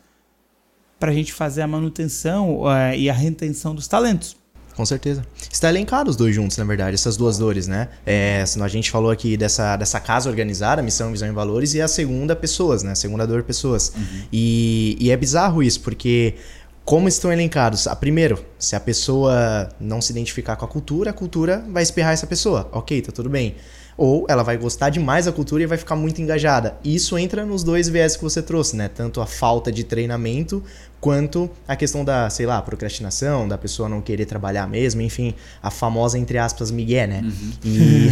[0.99, 4.37] para a gente fazer a manutenção uh, e a retenção dos talentos.
[4.75, 5.23] Com certeza.
[5.51, 7.89] Está elencado os dois juntos, na verdade, essas duas dores, né?
[8.05, 11.87] É, a gente falou aqui dessa, dessa casa organizada, missão, visão e valores, e a
[11.87, 12.91] segunda, pessoas, né?
[12.91, 13.93] A segunda dor, pessoas.
[13.95, 14.21] Uhum.
[14.31, 16.35] E, e é bizarro isso, porque
[16.85, 17.87] como estão elencados?
[17.87, 22.13] A primeiro, se a pessoa não se identificar com a cultura, a cultura vai espirrar
[22.13, 22.69] essa pessoa.
[22.71, 23.55] Ok, tá tudo bem.
[23.95, 26.75] Ou ela vai gostar demais da cultura e vai ficar muito engajada.
[26.83, 28.89] Isso entra nos dois viés que você trouxe, né?
[28.89, 30.63] Tanto a falta de treinamento
[30.99, 35.69] quanto a questão da, sei lá, procrastinação, da pessoa não querer trabalhar mesmo, enfim, a
[35.69, 37.21] famosa, entre aspas, migué, né?
[37.23, 37.51] Uhum.
[37.63, 38.09] E,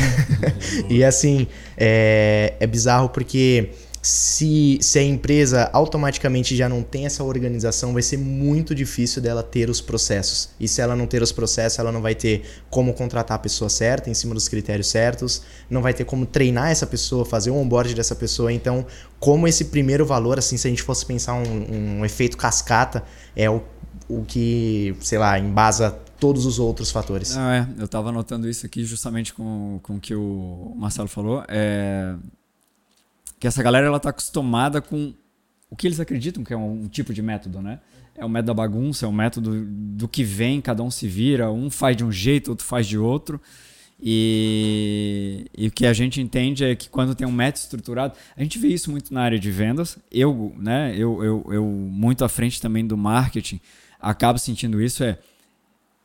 [0.97, 3.71] e assim, é, é bizarro porque
[4.01, 9.43] se, se a empresa automaticamente já não tem essa organização, vai ser muito difícil dela
[9.43, 10.49] ter os processos.
[10.59, 13.69] E se ela não ter os processos, ela não vai ter como contratar a pessoa
[13.69, 17.55] certa, em cima dos critérios certos, não vai ter como treinar essa pessoa, fazer o
[17.55, 18.51] onboard dessa pessoa.
[18.51, 18.85] Então,
[19.19, 23.03] como esse primeiro valor, assim, se a gente fosse pensar um, um efeito cascata,
[23.35, 23.61] é o,
[24.09, 27.35] o que, sei lá, embasa todos os outros fatores.
[27.35, 31.43] Não, é, eu estava anotando isso aqui justamente com, com o que o Marcelo falou.
[31.47, 32.15] É
[33.41, 35.15] que essa galera ela tá acostumada com
[35.67, 37.79] o que eles acreditam que é um, um tipo de método, né?
[38.15, 41.51] É o método da bagunça, é o método do que vem, cada um se vira,
[41.51, 43.41] um faz de um jeito, outro faz de outro.
[43.99, 48.43] E, e, o que a gente entende é que quando tem um método estruturado, a
[48.43, 49.97] gente vê isso muito na área de vendas.
[50.11, 53.59] Eu, né, eu, eu, eu muito à frente também do marketing,
[53.99, 55.17] acabo sentindo isso é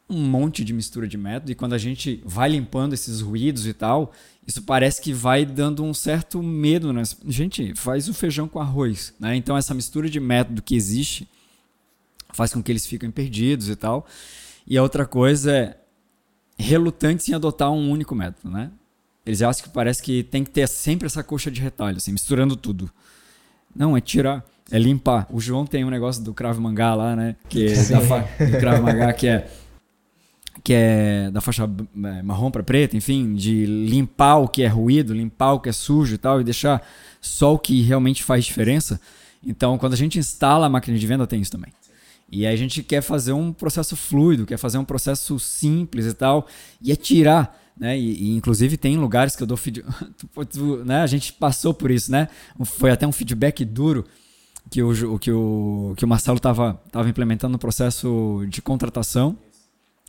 [0.09, 3.73] um monte de mistura de método e quando a gente vai limpando esses ruídos e
[3.73, 4.13] tal,
[4.47, 7.03] isso parece que vai dando um certo medo, né?
[7.27, 9.35] Gente, faz o feijão com arroz, né?
[9.35, 11.29] Então essa mistura de método que existe
[12.33, 14.07] faz com que eles fiquem perdidos e tal.
[14.67, 15.77] E a outra coisa é
[16.59, 18.71] relutantes em adotar um único método, né?
[19.25, 22.55] Eles acham que parece que tem que ter sempre essa coxa de retalho, assim, misturando
[22.55, 22.89] tudo.
[23.75, 25.27] Não, é tirar, é limpar.
[25.31, 27.37] O João tem um negócio do Krav Maga lá, né?
[27.49, 29.51] Que é da do Krav Maga, que é
[30.67, 35.15] que é da faixa é, marrom para preta, enfim, de limpar o que é ruído,
[35.15, 36.85] limpar o que é sujo e tal, e deixar
[37.21, 39.01] só o que realmente faz diferença.
[39.47, 41.73] Então, quando a gente instala a máquina de venda, tem isso também.
[42.29, 46.15] E aí a gente quer fazer um processo fluido, quer fazer um processo simples e
[46.15, 46.49] tal,
[46.83, 47.57] e é tirar.
[47.79, 47.97] Né?
[47.97, 49.87] E, e inclusive tem lugares que eu dou feedback.
[50.85, 51.01] né?
[51.01, 52.27] A gente passou por isso, né?
[52.65, 54.05] Foi até um feedback duro
[54.69, 59.39] que o, que o, que o Marcelo estava implementando no processo de contratação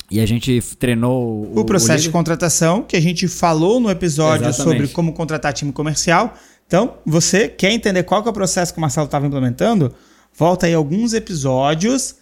[0.10, 3.90] e a gente treinou o, o processo o de contratação, que a gente falou no
[3.90, 4.78] episódio Exatamente.
[4.78, 6.34] sobre como contratar time comercial.
[6.66, 9.94] Então, você quer entender qual que é o processo que o Marcelo estava implementando?
[10.34, 12.16] Volta aí alguns episódios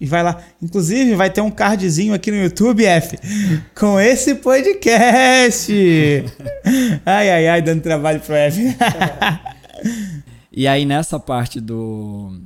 [0.00, 0.40] e vai lá.
[0.62, 3.18] Inclusive, vai ter um cardzinho aqui no YouTube, F,
[3.74, 5.72] com esse podcast.
[7.04, 8.62] ai, ai, ai, dando trabalho pro F.
[10.52, 12.40] e aí, nessa parte do,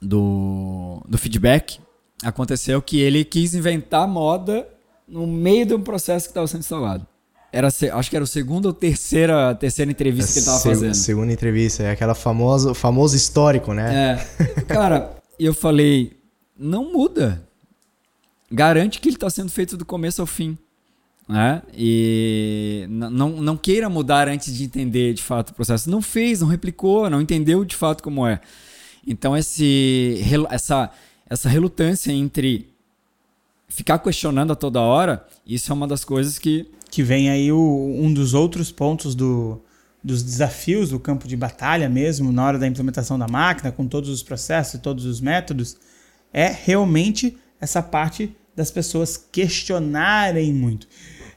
[0.00, 1.78] do, do feedback,
[2.22, 4.66] aconteceu que ele quis inventar moda
[5.06, 7.06] no meio de um processo que estava sendo instalado.
[7.52, 10.94] Era, acho que era o segundo ou terceira, terceira entrevista que ele estava fazendo.
[10.94, 14.18] Segunda entrevista, é aquela famosa, famoso histórico, né?
[14.38, 14.60] É.
[14.66, 16.16] Cara, eu falei,
[16.58, 17.46] não muda.
[18.50, 20.58] Garante que ele está sendo feito do começo ao fim.
[21.28, 21.62] Né?
[21.72, 25.88] E não, não queira mudar antes de entender de fato o processo.
[25.88, 28.40] Não fez, não replicou, não entendeu de fato como é.
[29.06, 30.90] Então esse, essa,
[31.34, 32.72] essa relutância entre
[33.68, 36.70] ficar questionando a toda hora, isso é uma das coisas que.
[36.90, 37.58] Que vem aí o,
[37.98, 39.60] um dos outros pontos do,
[40.02, 44.08] dos desafios do campo de batalha mesmo, na hora da implementação da máquina, com todos
[44.10, 45.76] os processos, todos os métodos,
[46.32, 50.86] é realmente essa parte das pessoas questionarem muito.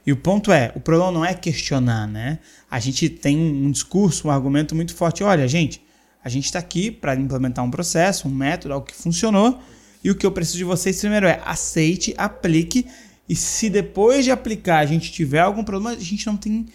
[0.06, 2.38] E o ponto é, o problema não é questionar, né?
[2.70, 5.24] A gente tem um discurso, um argumento muito forte.
[5.24, 5.82] Olha, gente,
[6.24, 9.60] a gente está aqui para implementar um processo, um método, algo que funcionou
[10.04, 12.86] e o que eu preciso de vocês primeiro é aceite, aplique.
[13.28, 16.68] E se depois de aplicar a gente tiver algum problema, a gente não tem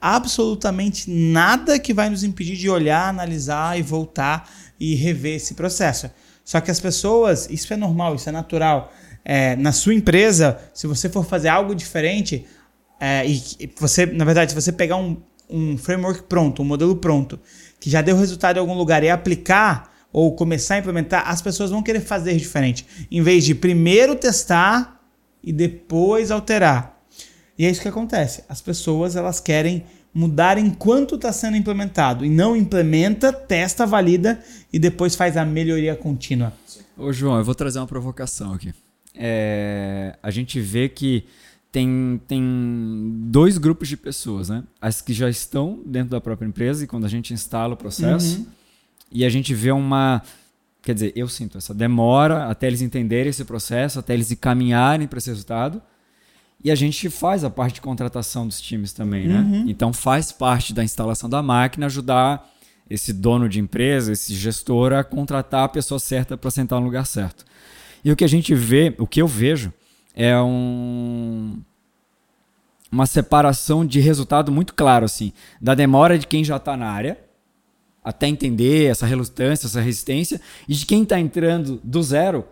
[0.00, 6.10] absolutamente nada que vai nos impedir de olhar, analisar e voltar e rever esse processo.
[6.44, 8.92] Só que as pessoas, isso é normal, isso é natural.
[9.24, 12.46] É, na sua empresa, se você for fazer algo diferente,
[13.00, 17.38] é, e você, na verdade, se você pegar um, um framework pronto, um modelo pronto,
[17.80, 21.70] que já deu resultado em algum lugar e aplicar, ou começar a implementar, as pessoas
[21.70, 22.86] vão querer fazer diferente.
[23.10, 25.00] Em vez de primeiro testar
[25.42, 26.98] e depois alterar.
[27.58, 28.44] E é isso que acontece.
[28.48, 34.40] As pessoas elas querem mudar enquanto está sendo implementado e não implementa, testa, valida
[34.72, 36.52] e depois faz a melhoria contínua.
[36.96, 38.72] Ô João, eu vou trazer uma provocação aqui.
[39.14, 41.24] É, a gente vê que
[41.70, 44.64] tem, tem dois grupos de pessoas, né?
[44.80, 48.38] As que já estão dentro da própria empresa e quando a gente instala o processo,
[48.38, 48.46] uhum.
[49.10, 50.22] E a gente vê uma.
[50.82, 55.18] Quer dizer, eu sinto essa demora até eles entenderem esse processo, até eles caminharem para
[55.18, 55.82] esse resultado.
[56.62, 59.40] E a gente faz a parte de contratação dos times também, né?
[59.40, 59.64] Uhum.
[59.68, 62.50] Então faz parte da instalação da máquina ajudar
[62.90, 67.06] esse dono de empresa, esse gestor a contratar a pessoa certa para sentar no lugar
[67.06, 67.44] certo.
[68.04, 69.72] E o que a gente vê, o que eu vejo,
[70.14, 71.60] é um,
[72.90, 77.27] uma separação de resultado muito claro, assim, da demora de quem já está na área
[78.02, 82.44] até entender essa relutância, essa resistência, e de quem está entrando do zero,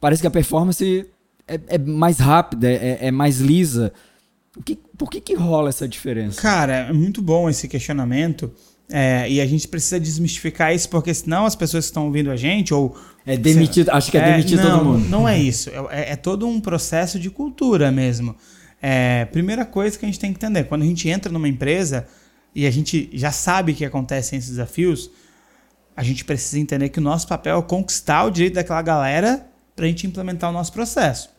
[0.00, 1.06] parece que a performance
[1.46, 3.92] é, é mais rápida, é, é mais lisa.
[4.64, 6.40] Que, por que, que rola essa diferença?
[6.40, 8.52] Cara, é muito bom esse questionamento.
[8.90, 12.36] É, e a gente precisa desmistificar isso, porque senão as pessoas que estão ouvindo a
[12.36, 12.96] gente, ou.
[13.26, 15.08] É demitido, acho que é, é demitido não, todo mundo.
[15.08, 15.70] Não é isso.
[15.70, 18.36] É, é, é todo um processo de cultura mesmo.
[18.82, 22.06] É, primeira coisa que a gente tem que entender: quando a gente entra numa empresa
[22.54, 25.10] e a gente já sabe que acontecem esses desafios,
[25.96, 29.86] a gente precisa entender que o nosso papel é conquistar o direito daquela galera para
[29.86, 31.30] a gente implementar o nosso processo.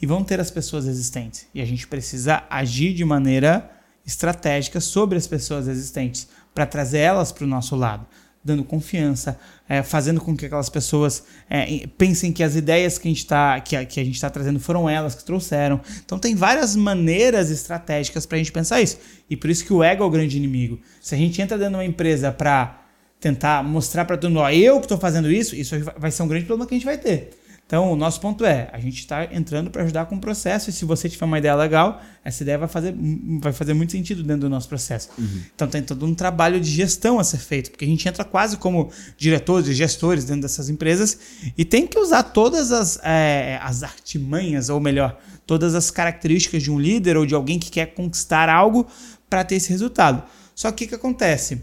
[0.00, 1.46] E vão ter as pessoas existentes.
[1.54, 3.70] E a gente precisa agir de maneira
[4.06, 8.06] estratégica sobre as pessoas existentes para trazer elas para o nosso lado,
[8.44, 13.10] dando confiança, é, fazendo com que aquelas pessoas é, pensem que as ideias que a
[13.10, 15.80] gente está que a, que a gente tá trazendo foram elas que trouxeram.
[16.04, 18.98] Então tem várias maneiras estratégicas para a gente pensar isso.
[19.30, 20.78] E por isso que o ego é o grande inimigo.
[21.00, 22.82] Se a gente entra dentro de uma empresa para
[23.18, 26.28] tentar mostrar para todo mundo, ó, eu que estou fazendo isso, isso vai ser um
[26.28, 27.30] grande problema que a gente vai ter.
[27.66, 30.72] Então, o nosso ponto é, a gente está entrando para ajudar com o processo e
[30.72, 32.94] se você tiver uma ideia legal, essa ideia vai fazer,
[33.40, 35.08] vai fazer muito sentido dentro do nosso processo.
[35.16, 35.42] Uhum.
[35.54, 38.58] Então, tem todo um trabalho de gestão a ser feito, porque a gente entra quase
[38.58, 41.18] como diretores e gestores dentro dessas empresas
[41.56, 46.70] e tem que usar todas as, é, as artimanhas, ou melhor, todas as características de
[46.70, 48.86] um líder ou de alguém que quer conquistar algo
[49.28, 50.22] para ter esse resultado.
[50.54, 51.62] Só que o que acontece?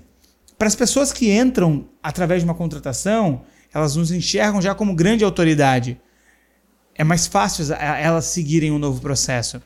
[0.57, 5.23] Para as pessoas que entram através de uma contratação, elas nos enxergam já como grande
[5.23, 5.99] autoridade.
[6.95, 9.62] É mais fácil elas seguirem um novo processo.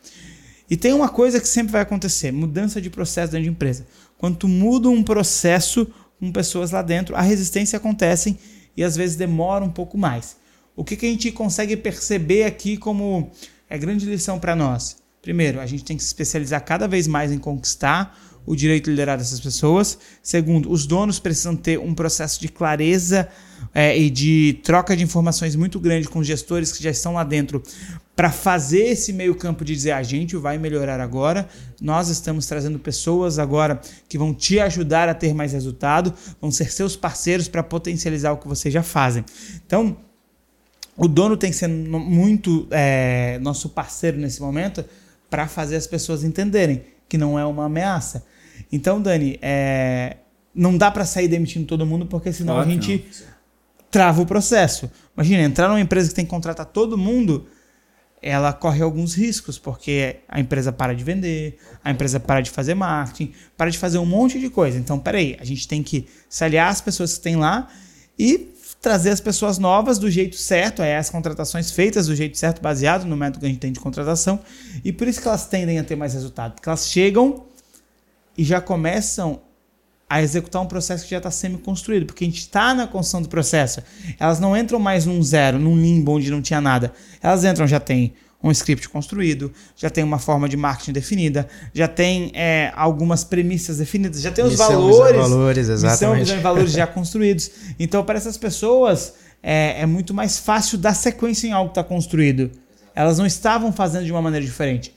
[0.69, 3.85] E tem uma coisa que sempre vai acontecer: mudança de processo dentro de empresa.
[4.17, 5.87] Quando tu muda um processo
[6.19, 8.37] com pessoas lá dentro, a resistência acontece
[8.75, 10.37] e às vezes demora um pouco mais.
[10.75, 13.31] O que, que a gente consegue perceber aqui como
[13.69, 14.97] é grande lição para nós?
[15.21, 18.91] Primeiro, a gente tem que se especializar cada vez mais em conquistar o direito de
[18.91, 19.97] liderar dessas pessoas.
[20.21, 23.27] Segundo, os donos precisam ter um processo de clareza
[23.73, 27.61] é, e de troca de informações muito grande com gestores que já estão lá dentro
[28.15, 31.47] para fazer esse meio campo de dizer a gente vai melhorar agora,
[31.81, 36.71] nós estamos trazendo pessoas agora que vão te ajudar a ter mais resultado, vão ser
[36.71, 39.25] seus parceiros para potencializar o que vocês já fazem.
[39.65, 39.97] Então,
[40.95, 44.85] o dono tem que ser muito é, nosso parceiro nesse momento
[45.29, 48.25] para fazer as pessoas entenderem que não é uma ameaça.
[48.71, 50.15] Então, Dani, é,
[50.53, 53.34] não dá para sair demitindo todo mundo porque senão a gente não
[53.91, 54.89] trava o processo.
[55.15, 57.47] Imagina, entrar numa empresa que tem que contratar todo mundo,
[58.21, 62.73] ela corre alguns riscos, porque a empresa para de vender, a empresa para de fazer
[62.73, 64.77] marketing, para de fazer um monte de coisa.
[64.77, 67.69] Então, peraí, a gente tem que se aliar às pessoas que tem lá
[68.17, 72.61] e trazer as pessoas novas do jeito certo, é as contratações feitas do jeito certo,
[72.61, 74.39] baseado no método que a gente tem de contratação.
[74.83, 77.45] E por isso que elas tendem a ter mais resultado, porque elas chegam
[78.37, 79.41] e já começam
[80.09, 83.29] a executar um processo que já está semi-construído, porque a gente está na construção do
[83.29, 83.81] processo.
[84.19, 86.93] Elas não entram mais num zero, num limbo onde não tinha nada.
[87.21, 88.13] Elas entram, já tem
[88.43, 93.79] um script construído, já tem uma forma de marketing definida, já tem é, algumas premissas
[93.79, 96.19] definidas, já tem os missão, valores, visão, valores, exatamente.
[96.19, 97.49] missão, valores já construídos.
[97.79, 101.83] Então, para essas pessoas, é, é muito mais fácil dar sequência em algo que está
[101.83, 102.51] construído.
[102.93, 104.94] Elas não estavam fazendo de uma maneira diferente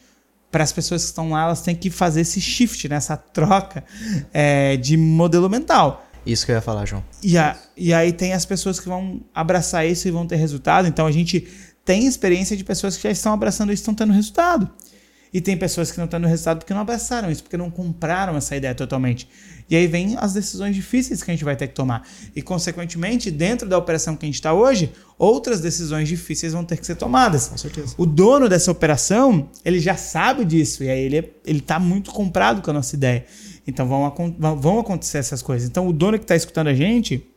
[0.50, 3.22] para as pessoas que estão lá, elas têm que fazer esse shift, nessa né?
[3.32, 3.84] troca
[4.32, 6.06] é, de modelo mental.
[6.24, 7.02] Isso que eu ia falar, João.
[7.22, 10.86] E, a, e aí tem as pessoas que vão abraçar isso e vão ter resultado.
[10.86, 11.48] Então a gente
[11.84, 14.70] tem experiência de pessoas que já estão abraçando isso e estão tendo resultado.
[15.32, 18.36] E tem pessoas que não estão tendo resultado porque não abraçaram isso, porque não compraram
[18.36, 19.28] essa ideia totalmente.
[19.70, 22.08] E aí vem as decisões difíceis que a gente vai ter que tomar.
[22.34, 26.78] E, consequentemente, dentro da operação que a gente está hoje, outras decisões difíceis vão ter
[26.78, 27.48] que ser tomadas.
[27.48, 27.94] Com certeza.
[27.98, 30.82] O dono dessa operação, ele já sabe disso.
[30.82, 33.26] E aí ele está muito comprado com a nossa ideia.
[33.66, 34.10] Então vão,
[34.56, 35.68] vão acontecer essas coisas.
[35.68, 37.28] Então o dono que está escutando a gente,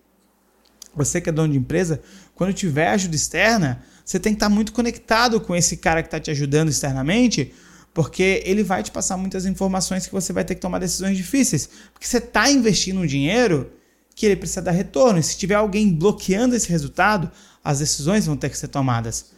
[0.95, 2.01] você que é dono de empresa,
[2.33, 6.07] quando tiver ajuda externa, você tem que estar tá muito conectado com esse cara que
[6.07, 7.53] está te ajudando externamente,
[7.93, 11.69] Porque ele vai te passar muitas informações que você vai ter que tomar decisões difíceis.
[11.93, 13.71] Porque você está investindo um dinheiro
[14.15, 15.19] que ele precisa dar retorno.
[15.19, 17.29] E se tiver alguém bloqueando esse resultado,
[17.63, 19.31] as decisões vão ter que ser tomadas.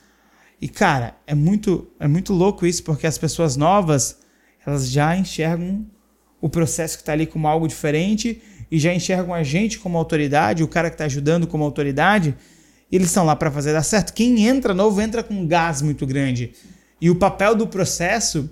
[0.61, 4.19] E cara, é muito, é muito louco isso, porque as pessoas novas,
[4.65, 5.85] elas já enxergam
[6.39, 10.63] o processo que está ali como algo diferente e já enxergam a gente como autoridade,
[10.63, 12.35] o cara que está ajudando como autoridade,
[12.91, 14.13] eles estão lá para fazer dar certo.
[14.13, 16.53] Quem entra novo entra com um gás muito grande.
[17.03, 18.49] E o papel do processo,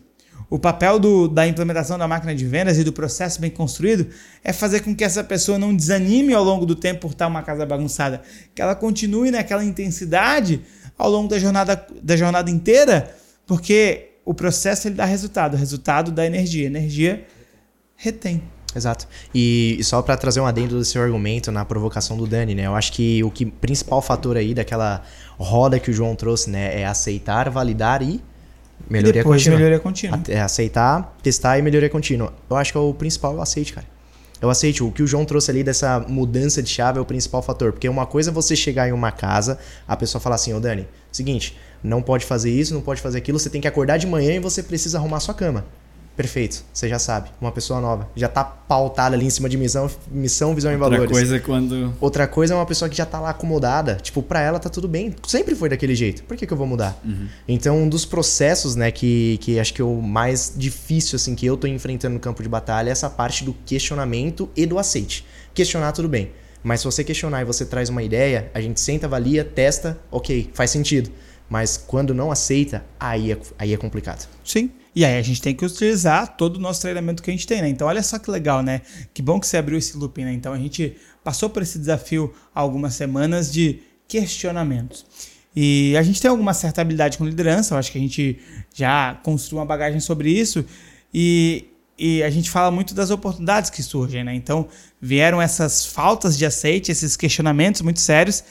[0.50, 4.08] o papel do, da implementação da máquina de vendas e do processo bem construído
[4.44, 7.44] é fazer com que essa pessoa não desanime ao longo do tempo por estar uma
[7.44, 8.22] casa bagunçada,
[8.54, 10.60] que ela continue naquela intensidade
[10.98, 13.16] ao longo da jornada, da jornada inteira,
[13.48, 17.26] porque o processo ele dá resultado, resultado dá energia, energia
[17.96, 18.44] retém.
[18.76, 19.08] Exato.
[19.34, 22.66] E, e só para trazer um adendo do seu argumento na provocação do Dani, né?
[22.66, 25.04] Eu acho que o que principal fator aí daquela
[25.38, 28.22] roda que o João trouxe, né, é aceitar, validar e
[28.90, 29.58] melhoria e depois contínua.
[29.58, 30.22] melhoria contínua.
[30.28, 32.34] É aceitar, testar e melhoria contínua.
[32.50, 33.88] Eu acho que é o principal, eu aceite, cara.
[34.42, 34.88] Eu aceito.
[34.88, 37.72] O que o João trouxe ali dessa mudança de chave é o principal fator.
[37.72, 40.88] Porque uma coisa é você chegar em uma casa, a pessoa falar assim, ô Dani,
[41.12, 44.34] seguinte, não pode fazer isso, não pode fazer aquilo, você tem que acordar de manhã
[44.34, 45.66] e você precisa arrumar sua cama.
[46.22, 48.08] Perfeito, você já sabe, uma pessoa nova.
[48.16, 51.02] Já tá pautada ali em cima de missão, missão visão Outra e valores.
[51.02, 51.94] Outra coisa é quando.
[52.00, 53.96] Outra coisa é uma pessoa que já tá lá acomodada.
[53.96, 55.16] Tipo, pra ela tá tudo bem.
[55.26, 56.22] Sempre foi daquele jeito.
[56.26, 56.96] Por que, que eu vou mudar?
[57.04, 57.28] Uhum.
[57.48, 61.44] Então, um dos processos, né, que, que acho que é o mais difícil, assim, que
[61.44, 65.26] eu tô enfrentando no campo de batalha é essa parte do questionamento e do aceite.
[65.56, 66.34] Questionar, tudo bem.
[66.62, 70.52] Mas se você questionar e você traz uma ideia, a gente senta, avalia, testa, ok,
[70.54, 71.10] faz sentido.
[71.50, 74.30] Mas quando não aceita, aí é, aí é complicado.
[74.46, 74.70] Sim.
[74.94, 77.62] E aí a gente tem que utilizar todo o nosso treinamento que a gente tem,
[77.62, 77.70] né?
[77.70, 78.82] Então olha só que legal, né?
[79.14, 80.34] Que bom que você abriu esse looping, né?
[80.34, 85.06] Então a gente passou por esse desafio há algumas semanas de questionamentos.
[85.56, 88.40] E a gente tem alguma certa habilidade com liderança, eu acho que a gente
[88.74, 90.66] já construiu uma bagagem sobre isso.
[91.14, 91.66] E,
[91.98, 94.36] e a gente fala muito das oportunidades que surgem, né?
[94.36, 94.68] Então
[95.02, 98.44] vieram essas faltas de aceite, esses questionamentos muito sérios,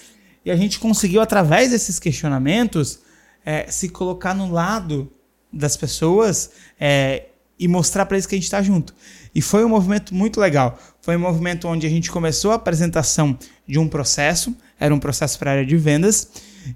[0.44, 3.00] e a gente conseguiu, através desses questionamentos,
[3.44, 5.12] é, se colocar no lado
[5.52, 7.26] das pessoas é,
[7.58, 8.94] e mostrar para eles que a gente está junto.
[9.34, 10.78] E foi um movimento muito legal.
[11.02, 15.38] Foi um movimento onde a gente começou a apresentação de um processo, era um processo
[15.38, 16.28] para a área de vendas,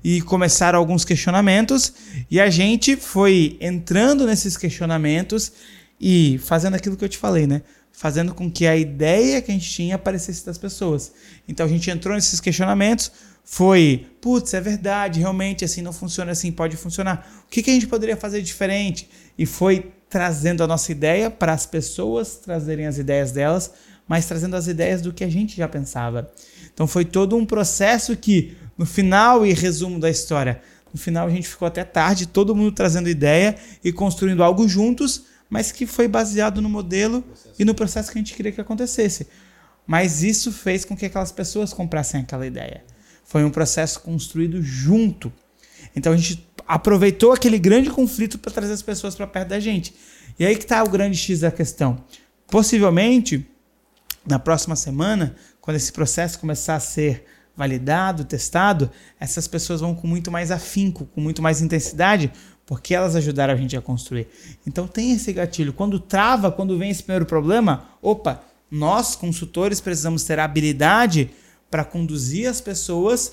[0.02, 1.92] e começaram alguns questionamentos,
[2.30, 5.52] e a gente foi entrando nesses questionamentos
[6.00, 7.62] e fazendo aquilo que eu te falei, né?
[7.92, 11.12] Fazendo com que a ideia que a gente tinha aparecesse das pessoas.
[11.46, 13.10] Então a gente entrou nesses questionamentos,
[13.44, 17.44] foi, putz, é verdade, realmente assim não funciona assim, pode funcionar.
[17.46, 19.08] O que, que a gente poderia fazer diferente?
[19.36, 23.70] E foi trazendo a nossa ideia para as pessoas trazerem as ideias delas,
[24.08, 26.30] mas trazendo as ideias do que a gente já pensava.
[26.72, 31.30] Então foi todo um processo que, no final e resumo da história, no final a
[31.30, 36.08] gente ficou até tarde, todo mundo trazendo ideia e construindo algo juntos, mas que foi
[36.08, 37.22] baseado no modelo
[37.58, 39.26] e no processo que a gente queria que acontecesse.
[39.86, 42.82] Mas isso fez com que aquelas pessoas comprassem aquela ideia.
[43.24, 45.32] Foi um processo construído junto.
[45.96, 49.94] Então a gente aproveitou aquele grande conflito para trazer as pessoas para perto da gente.
[50.38, 52.02] E aí que está o grande X da questão.
[52.48, 53.46] Possivelmente,
[54.26, 57.24] na próxima semana, quando esse processo começar a ser
[57.56, 62.32] validado, testado, essas pessoas vão com muito mais afinco, com muito mais intensidade,
[62.66, 64.26] porque elas ajudaram a gente a construir.
[64.66, 65.72] Então tem esse gatilho.
[65.72, 71.30] Quando trava, quando vem esse primeiro problema, opa, nós, consultores, precisamos ter a habilidade
[71.74, 73.32] para conduzir as pessoas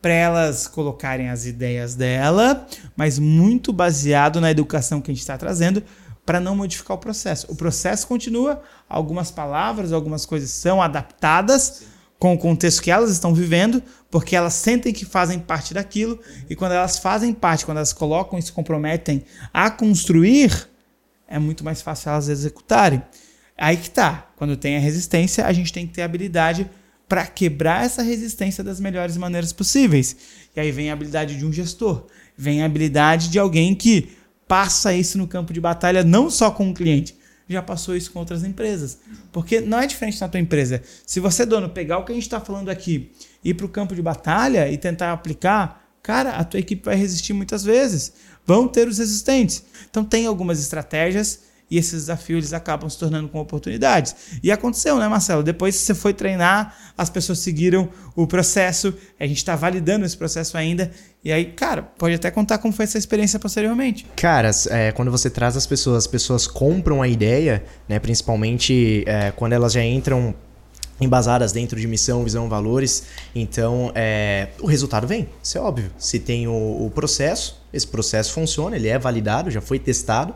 [0.00, 2.66] para elas colocarem as ideias dela,
[2.96, 5.82] mas muito baseado na educação que a gente está trazendo
[6.24, 7.52] para não modificar o processo.
[7.52, 11.82] O processo continua, algumas palavras, algumas coisas são adaptadas
[12.18, 16.18] com o contexto que elas estão vivendo, porque elas sentem que fazem parte daquilo,
[16.48, 19.22] e quando elas fazem parte, quando elas colocam e se comprometem
[19.52, 20.66] a construir,
[21.28, 23.02] é muito mais fácil elas executarem.
[23.54, 24.30] Aí que tá.
[24.36, 26.70] Quando tem a resistência, a gente tem que ter habilidade
[27.12, 30.16] para quebrar essa resistência das melhores maneiras possíveis.
[30.56, 34.16] E aí vem a habilidade de um gestor, vem a habilidade de alguém que
[34.48, 37.14] passa isso no campo de batalha não só com o cliente,
[37.46, 38.98] já passou isso com outras empresas.
[39.30, 40.82] Porque não é diferente na tua empresa.
[41.06, 43.12] Se você, dono, pegar o que a gente está falando aqui,
[43.44, 47.34] ir para o campo de batalha e tentar aplicar, cara, a tua equipe vai resistir
[47.34, 48.14] muitas vezes.
[48.46, 49.62] Vão ter os resistentes.
[49.90, 51.40] Então tem algumas estratégias
[51.70, 54.14] e esses desafios eles acabam se tornando com oportunidades.
[54.42, 55.42] E aconteceu, né, Marcelo?
[55.42, 60.56] Depois você foi treinar, as pessoas seguiram o processo, a gente está validando esse processo
[60.56, 60.90] ainda.
[61.24, 64.06] E aí, cara, pode até contar como foi essa experiência posteriormente.
[64.16, 67.98] Cara, é, quando você traz as pessoas, as pessoas compram a ideia, né?
[67.98, 70.34] Principalmente é, quando elas já entram
[71.00, 73.04] embasadas dentro de missão, visão, valores.
[73.34, 75.90] Então, é, o resultado vem, isso é óbvio.
[75.98, 80.34] Se tem o, o processo, esse processo funciona, ele é validado, já foi testado.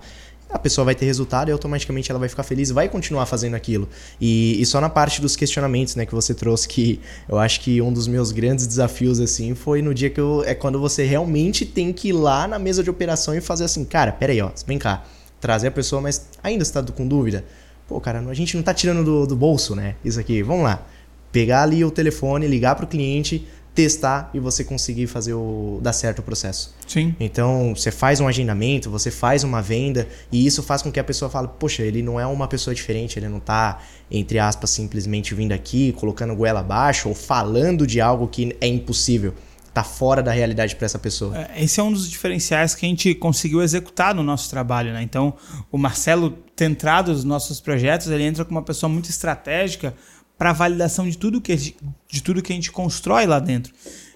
[0.48, 3.88] A pessoa vai ter resultado e automaticamente ela vai ficar feliz, vai continuar fazendo aquilo.
[4.20, 7.82] E, e, só na parte dos questionamentos, né, que você trouxe, que eu acho que
[7.82, 10.44] um dos meus grandes desafios, assim, foi no dia que eu.
[10.46, 13.84] É quando você realmente tem que ir lá na mesa de operação e fazer assim,
[13.84, 15.04] cara, peraí, ó, vem cá.
[15.40, 17.44] Trazer a pessoa, mas ainda está com dúvida?
[17.86, 19.96] Pô, cara, a gente não tá tirando do, do bolso, né?
[20.04, 20.42] Isso aqui.
[20.42, 20.84] Vamos lá.
[21.30, 23.46] Pegar ali o telefone, ligar pro cliente,
[23.76, 26.74] testar e você conseguir fazer o dar certo o processo.
[26.86, 27.14] Sim.
[27.20, 31.04] Então, você faz um agendamento, você faz uma venda e isso faz com que a
[31.04, 33.78] pessoa fale, poxa, ele não é uma pessoa diferente, ele não está
[34.10, 39.34] entre aspas simplesmente vindo aqui, colocando goela abaixo ou falando de algo que é impossível.
[39.74, 41.36] Tá fora da realidade para essa pessoa.
[41.36, 45.02] É, esse é um dos diferenciais que a gente conseguiu executar no nosso trabalho, né?
[45.02, 45.34] Então,
[45.70, 49.92] o Marcelo, centrado nos nossos projetos, ele entra com uma pessoa muito estratégica
[50.38, 53.72] para validação de tudo, que, de tudo que a gente constrói lá dentro.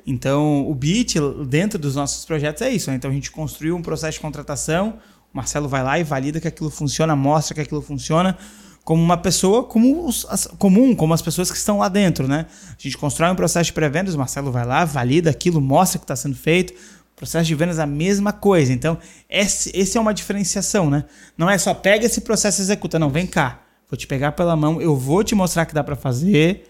[0.07, 2.91] Então, o BIT, dentro dos nossos projetos, é isso.
[2.91, 2.97] Né?
[2.97, 4.99] Então, a gente construiu um processo de contratação,
[5.33, 8.37] o Marcelo vai lá e valida que aquilo funciona, mostra que aquilo funciona
[8.83, 10.25] como uma pessoa como os,
[10.59, 12.47] comum, como as pessoas que estão lá dentro, né?
[12.71, 16.05] A gente constrói um processo de pré-vendas, o Marcelo vai lá, valida aquilo, mostra que
[16.05, 16.73] está sendo feito.
[17.15, 18.73] Processo de vendas é a mesma coisa.
[18.73, 18.99] Então,
[19.29, 21.05] esse, esse é uma diferenciação, né?
[21.37, 23.61] Não é só pega esse processo e executa, não, vem cá
[23.91, 26.69] Vou te pegar pela mão, eu vou te mostrar que dá para fazer,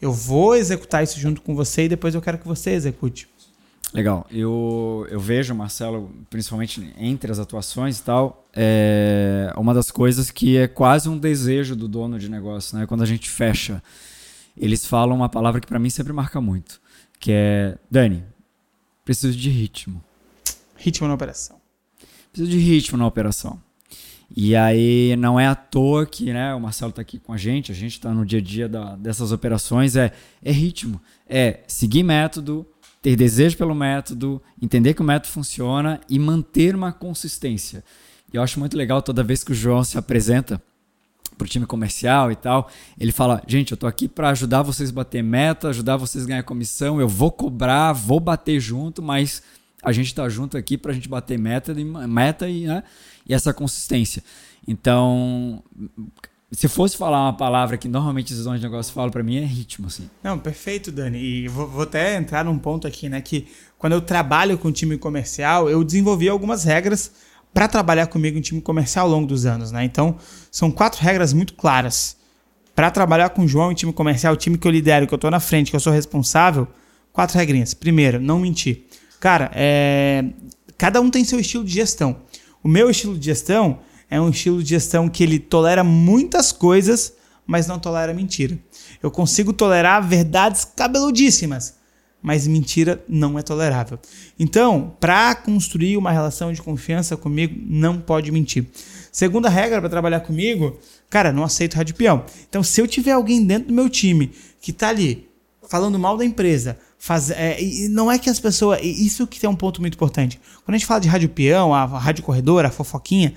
[0.00, 3.28] eu vou executar isso junto com você e depois eu quero que você execute.
[3.92, 4.26] Legal.
[4.30, 10.56] Eu, eu vejo, Marcelo, principalmente entre as atuações e tal, é uma das coisas que
[10.56, 12.86] é quase um desejo do dono de negócio, né?
[12.86, 13.82] Quando a gente fecha,
[14.56, 16.80] eles falam uma palavra que para mim sempre marca muito,
[17.20, 18.24] que é Dani,
[19.04, 20.02] preciso de ritmo.
[20.74, 21.60] Ritmo na operação.
[22.32, 23.60] Preciso de ritmo na operação.
[24.34, 27.70] E aí não é à toa que né, o Marcelo está aqui com a gente,
[27.70, 30.12] a gente está no dia a dia da, dessas operações, é,
[30.42, 32.66] é ritmo, é seguir método,
[33.02, 37.84] ter desejo pelo método, entender que o método funciona e manter uma consistência.
[38.32, 40.62] E eu acho muito legal toda vez que o João se apresenta
[41.36, 44.90] para o time comercial e tal, ele fala: gente, eu estou aqui para ajudar vocês
[44.90, 49.42] a bater meta, ajudar vocês a ganhar comissão, eu vou cobrar, vou bater junto, mas
[49.82, 52.84] a gente está junto aqui para a gente bater meta, meta e, né,
[53.28, 54.22] e essa consistência.
[54.66, 55.62] Então,
[56.52, 59.44] se fosse falar uma palavra que normalmente os donos de negócio falam para mim, é
[59.44, 60.08] ritmo, assim.
[60.22, 61.18] Não, perfeito, Dani.
[61.18, 63.20] E vou, vou, até entrar num ponto aqui, né?
[63.20, 63.48] Que
[63.78, 67.10] quando eu trabalho com time comercial, eu desenvolvi algumas regras
[67.54, 69.82] para trabalhar comigo em time comercial ao longo dos anos, né?
[69.84, 70.16] Então,
[70.50, 72.16] são quatro regras muito claras.
[72.74, 75.16] Para trabalhar com o João em time comercial, o time que eu lidero, que eu
[75.16, 76.68] estou na frente, que eu sou responsável,
[77.12, 77.74] quatro regrinhas.
[77.74, 78.86] Primeiro, não mentir.
[79.20, 80.24] Cara, é...
[80.76, 82.16] cada um tem seu estilo de gestão.
[82.62, 87.14] O meu estilo de gestão é um estilo de gestão que ele tolera muitas coisas,
[87.46, 88.58] mas não tolera mentira.
[89.02, 91.74] Eu consigo tolerar verdades cabeludíssimas,
[92.22, 93.98] mas mentira não é tolerável.
[94.38, 98.66] Então, para construir uma relação de confiança comigo, não pode mentir.
[99.10, 100.78] Segunda regra para trabalhar comigo,
[101.10, 102.24] cara, não aceito rádio peão.
[102.48, 105.28] Então, se eu tiver alguém dentro do meu time que tá ali
[105.68, 106.78] falando mal da empresa,
[107.34, 108.80] É, não é que as pessoas.
[108.82, 110.40] Isso que tem um ponto muito importante.
[110.64, 113.34] Quando a gente fala de rádio peão, a rádio corredora, a fofoquinha,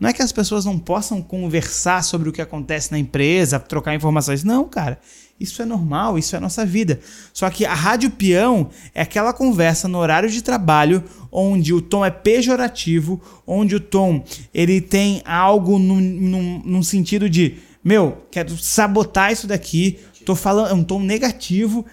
[0.00, 3.94] não é que as pessoas não possam conversar sobre o que acontece na empresa, trocar
[3.94, 4.42] informações.
[4.42, 4.98] Não, cara.
[5.38, 7.00] Isso é normal, isso é a nossa vida.
[7.32, 12.04] Só que a rádio peão é aquela conversa no horário de trabalho onde o tom
[12.04, 18.56] é pejorativo, onde o tom ele tem algo num, num, num sentido de meu, quero
[18.56, 21.84] sabotar isso daqui, tô falando, é um tom negativo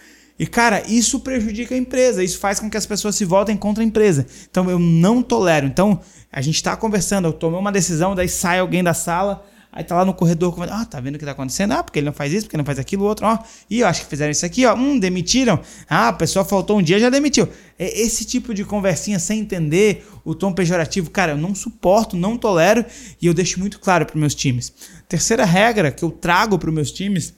[0.42, 3.84] e, cara, isso prejudica a empresa, isso faz com que as pessoas se voltem contra
[3.84, 4.26] a empresa.
[4.50, 5.68] Então, eu não tolero.
[5.68, 9.84] Então, a gente está conversando, eu tomei uma decisão, daí sai alguém da sala, aí
[9.84, 11.74] tá lá no corredor, ah, tá vendo o que tá acontecendo?
[11.74, 13.38] Ah, porque ele não faz isso, porque ele não faz aquilo, outro, ó.
[13.70, 14.74] E eu acho que fizeram isso aqui, ó.
[14.74, 15.60] Hum, demitiram.
[15.88, 17.48] Ah, a pessoa faltou um dia, já demitiu.
[17.78, 22.36] É esse tipo de conversinha sem entender o tom pejorativo, cara, eu não suporto, não
[22.36, 22.84] tolero
[23.22, 24.74] e eu deixo muito claro para meus times.
[25.08, 27.32] Terceira regra que eu trago para meus times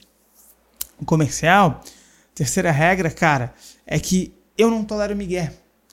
[1.04, 1.82] comercial
[2.34, 3.54] Terceira regra, cara,
[3.86, 5.52] é que eu não tolero migué.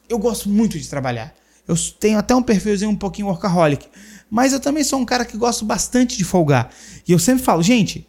[0.09, 1.33] Eu gosto muito de trabalhar.
[1.67, 3.87] Eu tenho até um perfilzinho um pouquinho workaholic.
[4.29, 6.69] Mas eu também sou um cara que gosto bastante de folgar.
[7.07, 8.07] E eu sempre falo, gente,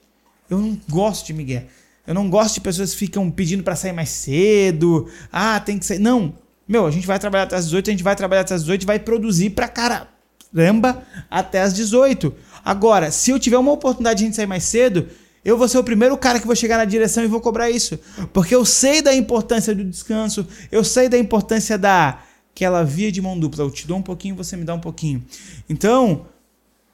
[0.49, 1.67] eu não gosto de migué.
[2.07, 5.09] Eu não gosto de pessoas que ficam pedindo para sair mais cedo.
[5.31, 5.99] Ah, tem que sair.
[5.99, 6.35] Não.
[6.67, 8.83] Meu, a gente vai trabalhar até as 18, a gente vai trabalhar até as 18
[8.83, 12.35] e vai produzir pra caramba até as 18.
[12.65, 15.09] Agora, se eu tiver uma oportunidade de a gente sair mais cedo,
[15.45, 17.99] eu vou ser o primeiro cara que vou chegar na direção e vou cobrar isso.
[18.33, 22.23] Porque eu sei da importância do descanso, eu sei da importância da
[22.55, 23.65] aquela via de mão dupla.
[23.65, 25.25] Eu te dou um pouquinho, você me dá um pouquinho.
[25.69, 26.27] Então,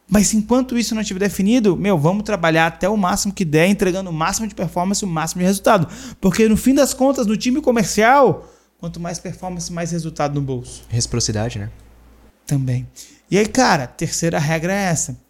[0.09, 4.09] mas enquanto isso não estiver definido, meu, vamos trabalhar até o máximo que der, entregando
[4.09, 5.87] o máximo de performance, o máximo de resultado.
[6.21, 10.85] Porque no fim das contas, no time comercial, quanto mais performance, mais resultado no bolso.
[10.89, 11.71] Reciprocidade, né?
[12.47, 12.89] Também.
[13.31, 15.28] E aí, cara, terceira regra é essa.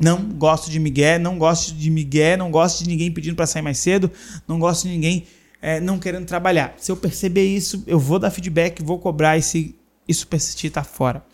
[0.00, 3.62] Não gosto de Miguel, não gosto de Miguel, não gosto de ninguém pedindo para sair
[3.62, 4.10] mais cedo,
[4.46, 5.26] não gosto de ninguém
[5.62, 6.74] é, não querendo trabalhar.
[6.76, 9.74] Se eu perceber isso, eu vou dar feedback, vou cobrar e se
[10.06, 11.24] isso persistir, tá fora.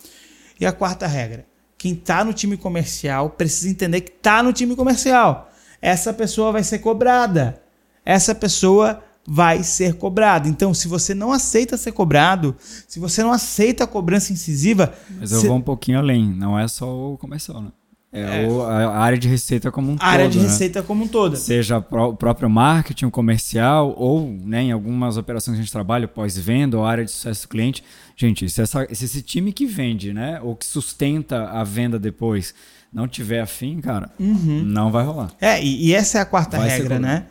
[0.59, 1.45] E a quarta regra:
[1.77, 5.49] quem tá no time comercial precisa entender que tá no time comercial.
[5.81, 7.61] Essa pessoa vai ser cobrada.
[8.05, 10.47] Essa pessoa vai ser cobrado.
[10.47, 12.55] Então, se você não aceita ser cobrado,
[12.87, 14.93] se você não aceita a cobrança incisiva.
[15.19, 17.71] Mas eu vou um pouquinho além, não é só o comercial, né?
[18.13, 18.47] É, é.
[18.47, 20.05] O, a área de receita como um todo.
[20.05, 20.43] A área de né?
[20.43, 21.37] receita como um todo.
[21.37, 26.07] Seja o próprio marketing, o comercial, ou né, em algumas operações que a gente trabalha,
[26.07, 27.83] pós-venda, ou área de sucesso do cliente.
[28.17, 32.53] Gente, se, essa, se esse time que vende, né, ou que sustenta a venda depois,
[32.91, 34.61] não tiver afim, cara, uhum.
[34.65, 35.31] não vai rolar.
[35.39, 37.27] É, e, e essa é a quarta vai regra, né?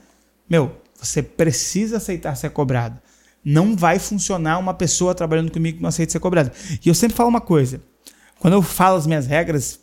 [0.49, 2.99] Meu, você precisa aceitar ser cobrado.
[3.45, 6.51] Não vai funcionar uma pessoa trabalhando comigo que não aceita ser cobrado.
[6.85, 7.81] E eu sempre falo uma coisa.
[8.39, 9.80] Quando eu falo as minhas regras,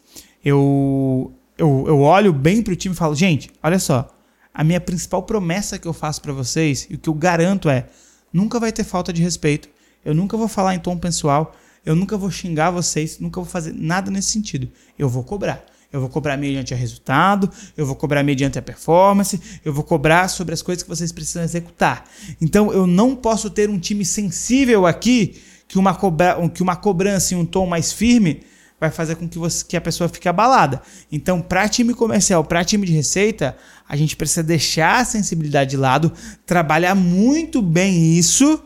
[0.48, 4.08] eu, eu, eu olho bem pro time e falo, gente, olha só,
[4.54, 7.88] a minha principal promessa que eu faço para vocês e o que eu garanto é,
[8.32, 9.68] nunca vai ter falta de respeito,
[10.06, 11.54] eu nunca vou falar em tom pessoal,
[11.86, 14.70] eu nunca vou xingar vocês, nunca vou fazer nada nesse sentido.
[14.98, 15.66] Eu vou cobrar.
[15.92, 20.30] Eu vou cobrar mediante o resultado, eu vou cobrar mediante a performance, eu vou cobrar
[20.30, 22.06] sobre as coisas que vocês precisam executar.
[22.42, 27.34] Então eu não posso ter um time sensível aqui que uma, cobra, que uma cobrança
[27.34, 28.44] em um tom mais firme
[28.80, 30.82] vai fazer com que, você, que a pessoa fique abalada.
[31.12, 33.58] Então, para time comercial, para time de receita,
[33.88, 36.12] a gente precisa deixar a sensibilidade de lado,
[36.46, 38.64] trabalhar muito bem isso,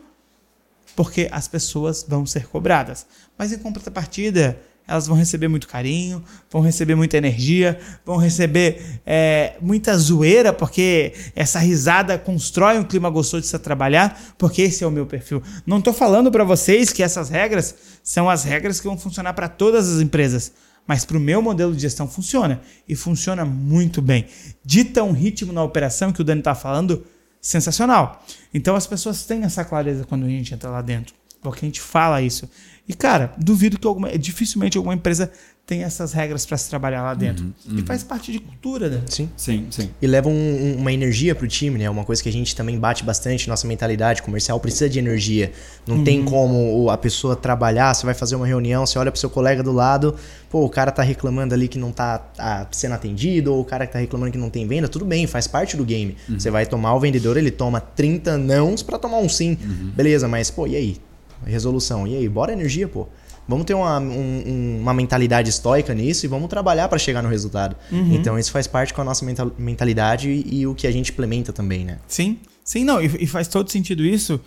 [0.94, 3.06] porque as pessoas vão ser cobradas.
[3.38, 9.54] Mas em contrapartida, elas vão receber muito carinho, vão receber muita energia, vão receber é,
[9.60, 14.86] muita zoeira, porque essa risada constrói um clima gostoso de se trabalhar, porque esse é
[14.86, 15.42] o meu perfil.
[15.64, 19.48] Não estou falando para vocês que essas regras são as regras que vão funcionar para
[19.48, 20.52] todas as empresas,
[20.86, 24.26] mas para o meu modelo de gestão funciona e funciona muito bem.
[24.64, 27.06] Dita um ritmo na operação que o Dani está falando,
[27.40, 28.24] sensacional.
[28.52, 31.80] Então as pessoas têm essa clareza quando a gente entra lá dentro, porque a gente
[31.80, 32.48] fala isso.
[32.88, 35.30] E, cara, duvido que alguma, dificilmente alguma empresa
[35.64, 37.44] tem essas regras para se trabalhar lá dentro.
[37.44, 37.78] Uhum, uhum.
[37.78, 39.02] E faz parte de cultura, né?
[39.06, 39.30] Sim.
[39.36, 39.90] Sim, sim.
[40.02, 41.88] E leva um, uma energia pro time, né?
[41.88, 45.52] Uma coisa que a gente também bate bastante, nossa mentalidade comercial precisa de energia.
[45.86, 46.04] Não uhum.
[46.04, 49.62] tem como a pessoa trabalhar, você vai fazer uma reunião, você olha pro seu colega
[49.62, 50.16] do lado,
[50.50, 53.86] pô, o cara tá reclamando ali que não tá, tá sendo atendido, ou o cara
[53.86, 56.16] que tá reclamando que não tem venda, tudo bem, faz parte do game.
[56.28, 56.40] Uhum.
[56.40, 59.56] Você vai tomar o vendedor, ele toma 30 nãos para tomar um sim.
[59.62, 59.92] Uhum.
[59.94, 60.96] Beleza, mas pô, e aí?
[61.44, 62.06] Resolução.
[62.06, 63.08] E aí, bora energia, pô.
[63.46, 67.76] Vamos ter uma, um, uma mentalidade estoica nisso e vamos trabalhar para chegar no resultado.
[67.90, 68.14] Uhum.
[68.14, 69.26] Então, isso faz parte com a nossa
[69.58, 71.98] mentalidade e, e, o que a gente implementa também, né?
[72.06, 74.40] Sim, sim, não, e, e, faz todo sentido isso.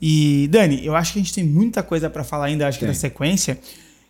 [0.00, 2.86] E, Dani, eu acho que a gente tem muita coisa para falar ainda, acho que
[2.86, 3.58] na sequência.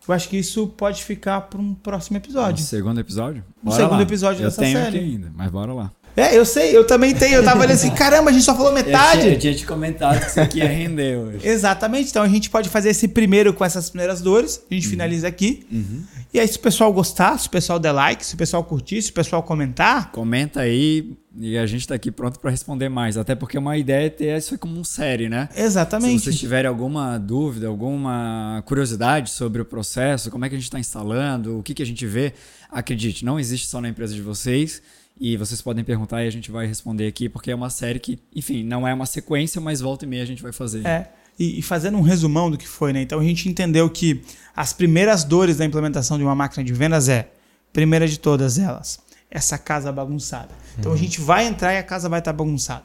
[0.07, 2.63] Eu acho que isso pode ficar para um próximo episódio.
[2.63, 3.45] Um segundo episódio?
[3.63, 4.03] Bora um segundo lá.
[4.03, 4.97] episódio eu dessa tenho série.
[4.97, 5.93] Aqui ainda, mas bora lá.
[6.19, 7.37] É, eu sei, eu também tenho.
[7.37, 9.19] Eu tava olhando assim, caramba, a gente só falou metade.
[9.19, 11.39] Eu tinha, eu tinha te comentado que isso aqui ia render hoje.
[11.47, 14.91] Exatamente, então a gente pode fazer esse primeiro com essas primeiras dores, a gente uhum.
[14.91, 15.67] finaliza aqui.
[15.71, 16.03] Uhum.
[16.35, 19.01] E aí, se o pessoal gostar, se o pessoal der like, se o pessoal curtir,
[19.01, 20.13] se o pessoal comentar.
[20.13, 23.17] Comenta aí e a gente tá aqui pronto para responder mais.
[23.17, 25.49] Até porque uma ideia é ter isso como um série, né?
[25.57, 26.19] Exatamente.
[26.19, 30.67] Se vocês tiverem alguma dúvida, alguma curiosidade sobre o processo, como é que a gente
[30.67, 32.35] está instalando, o que, que a gente vê,
[32.71, 34.83] acredite, não existe só na empresa de vocês
[35.21, 38.19] e vocês podem perguntar e a gente vai responder aqui, porque é uma série que,
[38.35, 40.87] enfim, não é uma sequência, mas volta e meia a gente vai fazer.
[40.87, 41.11] É.
[41.39, 43.03] E, e fazendo um resumão do que foi, né?
[43.03, 44.23] Então a gente entendeu que
[44.55, 47.31] as primeiras dores da implementação de uma máquina de vendas é,
[47.73, 49.01] primeira de todas elas,
[49.31, 50.51] essa casa bagunçada.
[50.79, 50.97] Então uhum.
[50.97, 52.85] a gente vai entrar e a casa vai estar bagunçada.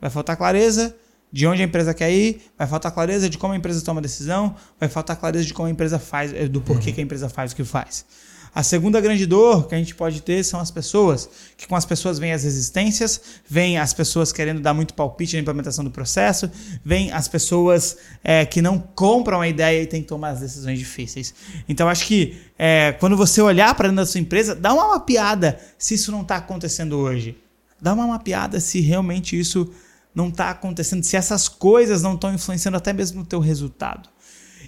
[0.00, 0.94] Vai faltar clareza
[1.32, 4.02] de onde a empresa quer ir, vai faltar clareza de como a empresa toma a
[4.02, 6.94] decisão, vai faltar clareza de como a empresa faz, do porquê uhum.
[6.94, 8.06] que a empresa faz o que faz.
[8.54, 11.84] A segunda grande dor que a gente pode ter são as pessoas, que com as
[11.84, 16.48] pessoas vêm as resistências, vêm as pessoas querendo dar muito palpite na implementação do processo,
[16.84, 20.78] vêm as pessoas é, que não compram a ideia e têm que tomar as decisões
[20.78, 21.34] difíceis.
[21.68, 25.58] Então acho que é, quando você olhar para dentro da sua empresa, dá uma mapeada
[25.76, 27.36] se isso não está acontecendo hoje.
[27.82, 29.68] Dá uma mapeada se realmente isso
[30.14, 34.08] não está acontecendo, se essas coisas não estão influenciando até mesmo no teu resultado.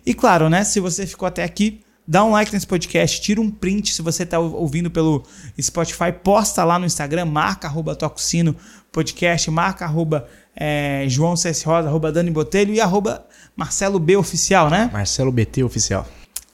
[0.04, 3.50] E claro, né, se você ficou até aqui, Dá um like nesse podcast, tira um
[3.50, 5.24] print se você está ouvindo pelo
[5.60, 8.54] Spotify, posta lá no Instagram, marca arroba Tococino
[8.92, 13.26] Podcast, marca arroba é, João CS Rosa, arroba Dani Botelho e arroba
[13.56, 14.88] Marcelo B Oficial, né?
[14.92, 16.06] Marcelo BT Oficial.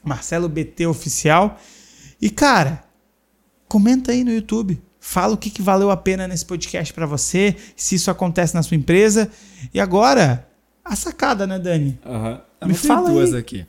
[0.02, 1.58] Marcelo BT Oficial.
[2.20, 2.82] E cara,
[3.68, 4.80] comenta aí no YouTube.
[4.98, 8.62] Fala o que, que valeu a pena nesse podcast para você, se isso acontece na
[8.62, 9.28] sua empresa.
[9.74, 10.48] E agora,
[10.84, 11.98] a sacada, né, Dani?
[12.06, 12.40] Aham.
[12.62, 12.68] Uhum.
[12.68, 13.40] Me fala duas aí.
[13.40, 13.66] aqui.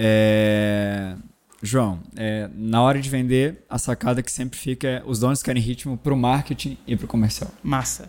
[0.00, 1.16] É,
[1.60, 5.60] João, é, na hora de vender, a sacada que sempre fica é os donos querem
[5.60, 7.50] ritmo pro marketing e pro comercial.
[7.64, 8.08] Massa.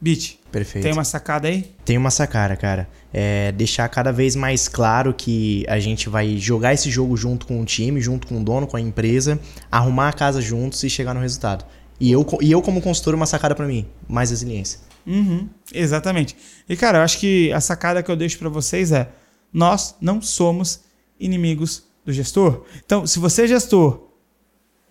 [0.00, 0.82] Beat, Perfeito.
[0.82, 1.74] tem uma sacada aí?
[1.84, 2.88] Tem uma sacada, cara.
[3.12, 7.60] É deixar cada vez mais claro que a gente vai jogar esse jogo junto com
[7.60, 9.38] o time, junto com o dono, com a empresa,
[9.70, 11.66] arrumar a casa juntos e chegar no resultado.
[12.00, 14.80] E eu, e eu como consultor, uma sacada pra mim, mais resiliência.
[15.06, 16.34] Uhum, exatamente.
[16.66, 19.06] E, cara, eu acho que a sacada que eu deixo pra vocês é:
[19.52, 20.80] nós não somos
[21.20, 22.64] inimigos do gestor.
[22.84, 24.08] Então, se você é gestor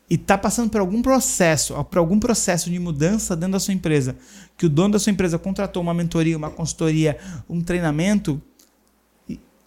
[0.10, 4.16] e tá passando por algum processo, por algum processo de mudança dentro da sua empresa,
[4.58, 7.18] que o dono da sua empresa contratou uma mentoria, uma consultoria,
[7.50, 8.42] um treinamento,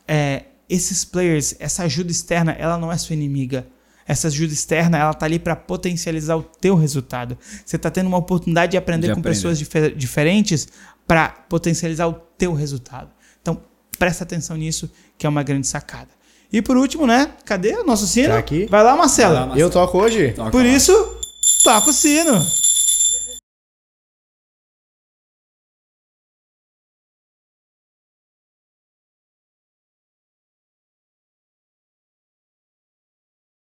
[0.06, 3.66] é, esses players, essa ajuda externa, ela não é sua inimiga.
[4.06, 7.38] Essa ajuda externa, ela tá ali para potencializar o teu resultado.
[7.64, 9.36] Você tá tendo uma oportunidade de aprender De com aprender.
[9.36, 10.66] pessoas difer- diferentes
[11.06, 13.10] para potencializar o teu resultado.
[13.40, 13.62] Então,
[13.98, 16.08] presta atenção nisso, que é uma grande sacada.
[16.53, 17.30] E por último, né?
[17.44, 18.28] Cadê o nosso sino?
[18.30, 18.66] Tá aqui.
[18.70, 19.34] Vai lá, Marcelo.
[19.34, 20.32] Vai lá, Eu toco hoje?
[20.32, 20.68] Toca Por lá.
[20.68, 21.16] isso,
[21.64, 22.46] toca o sino.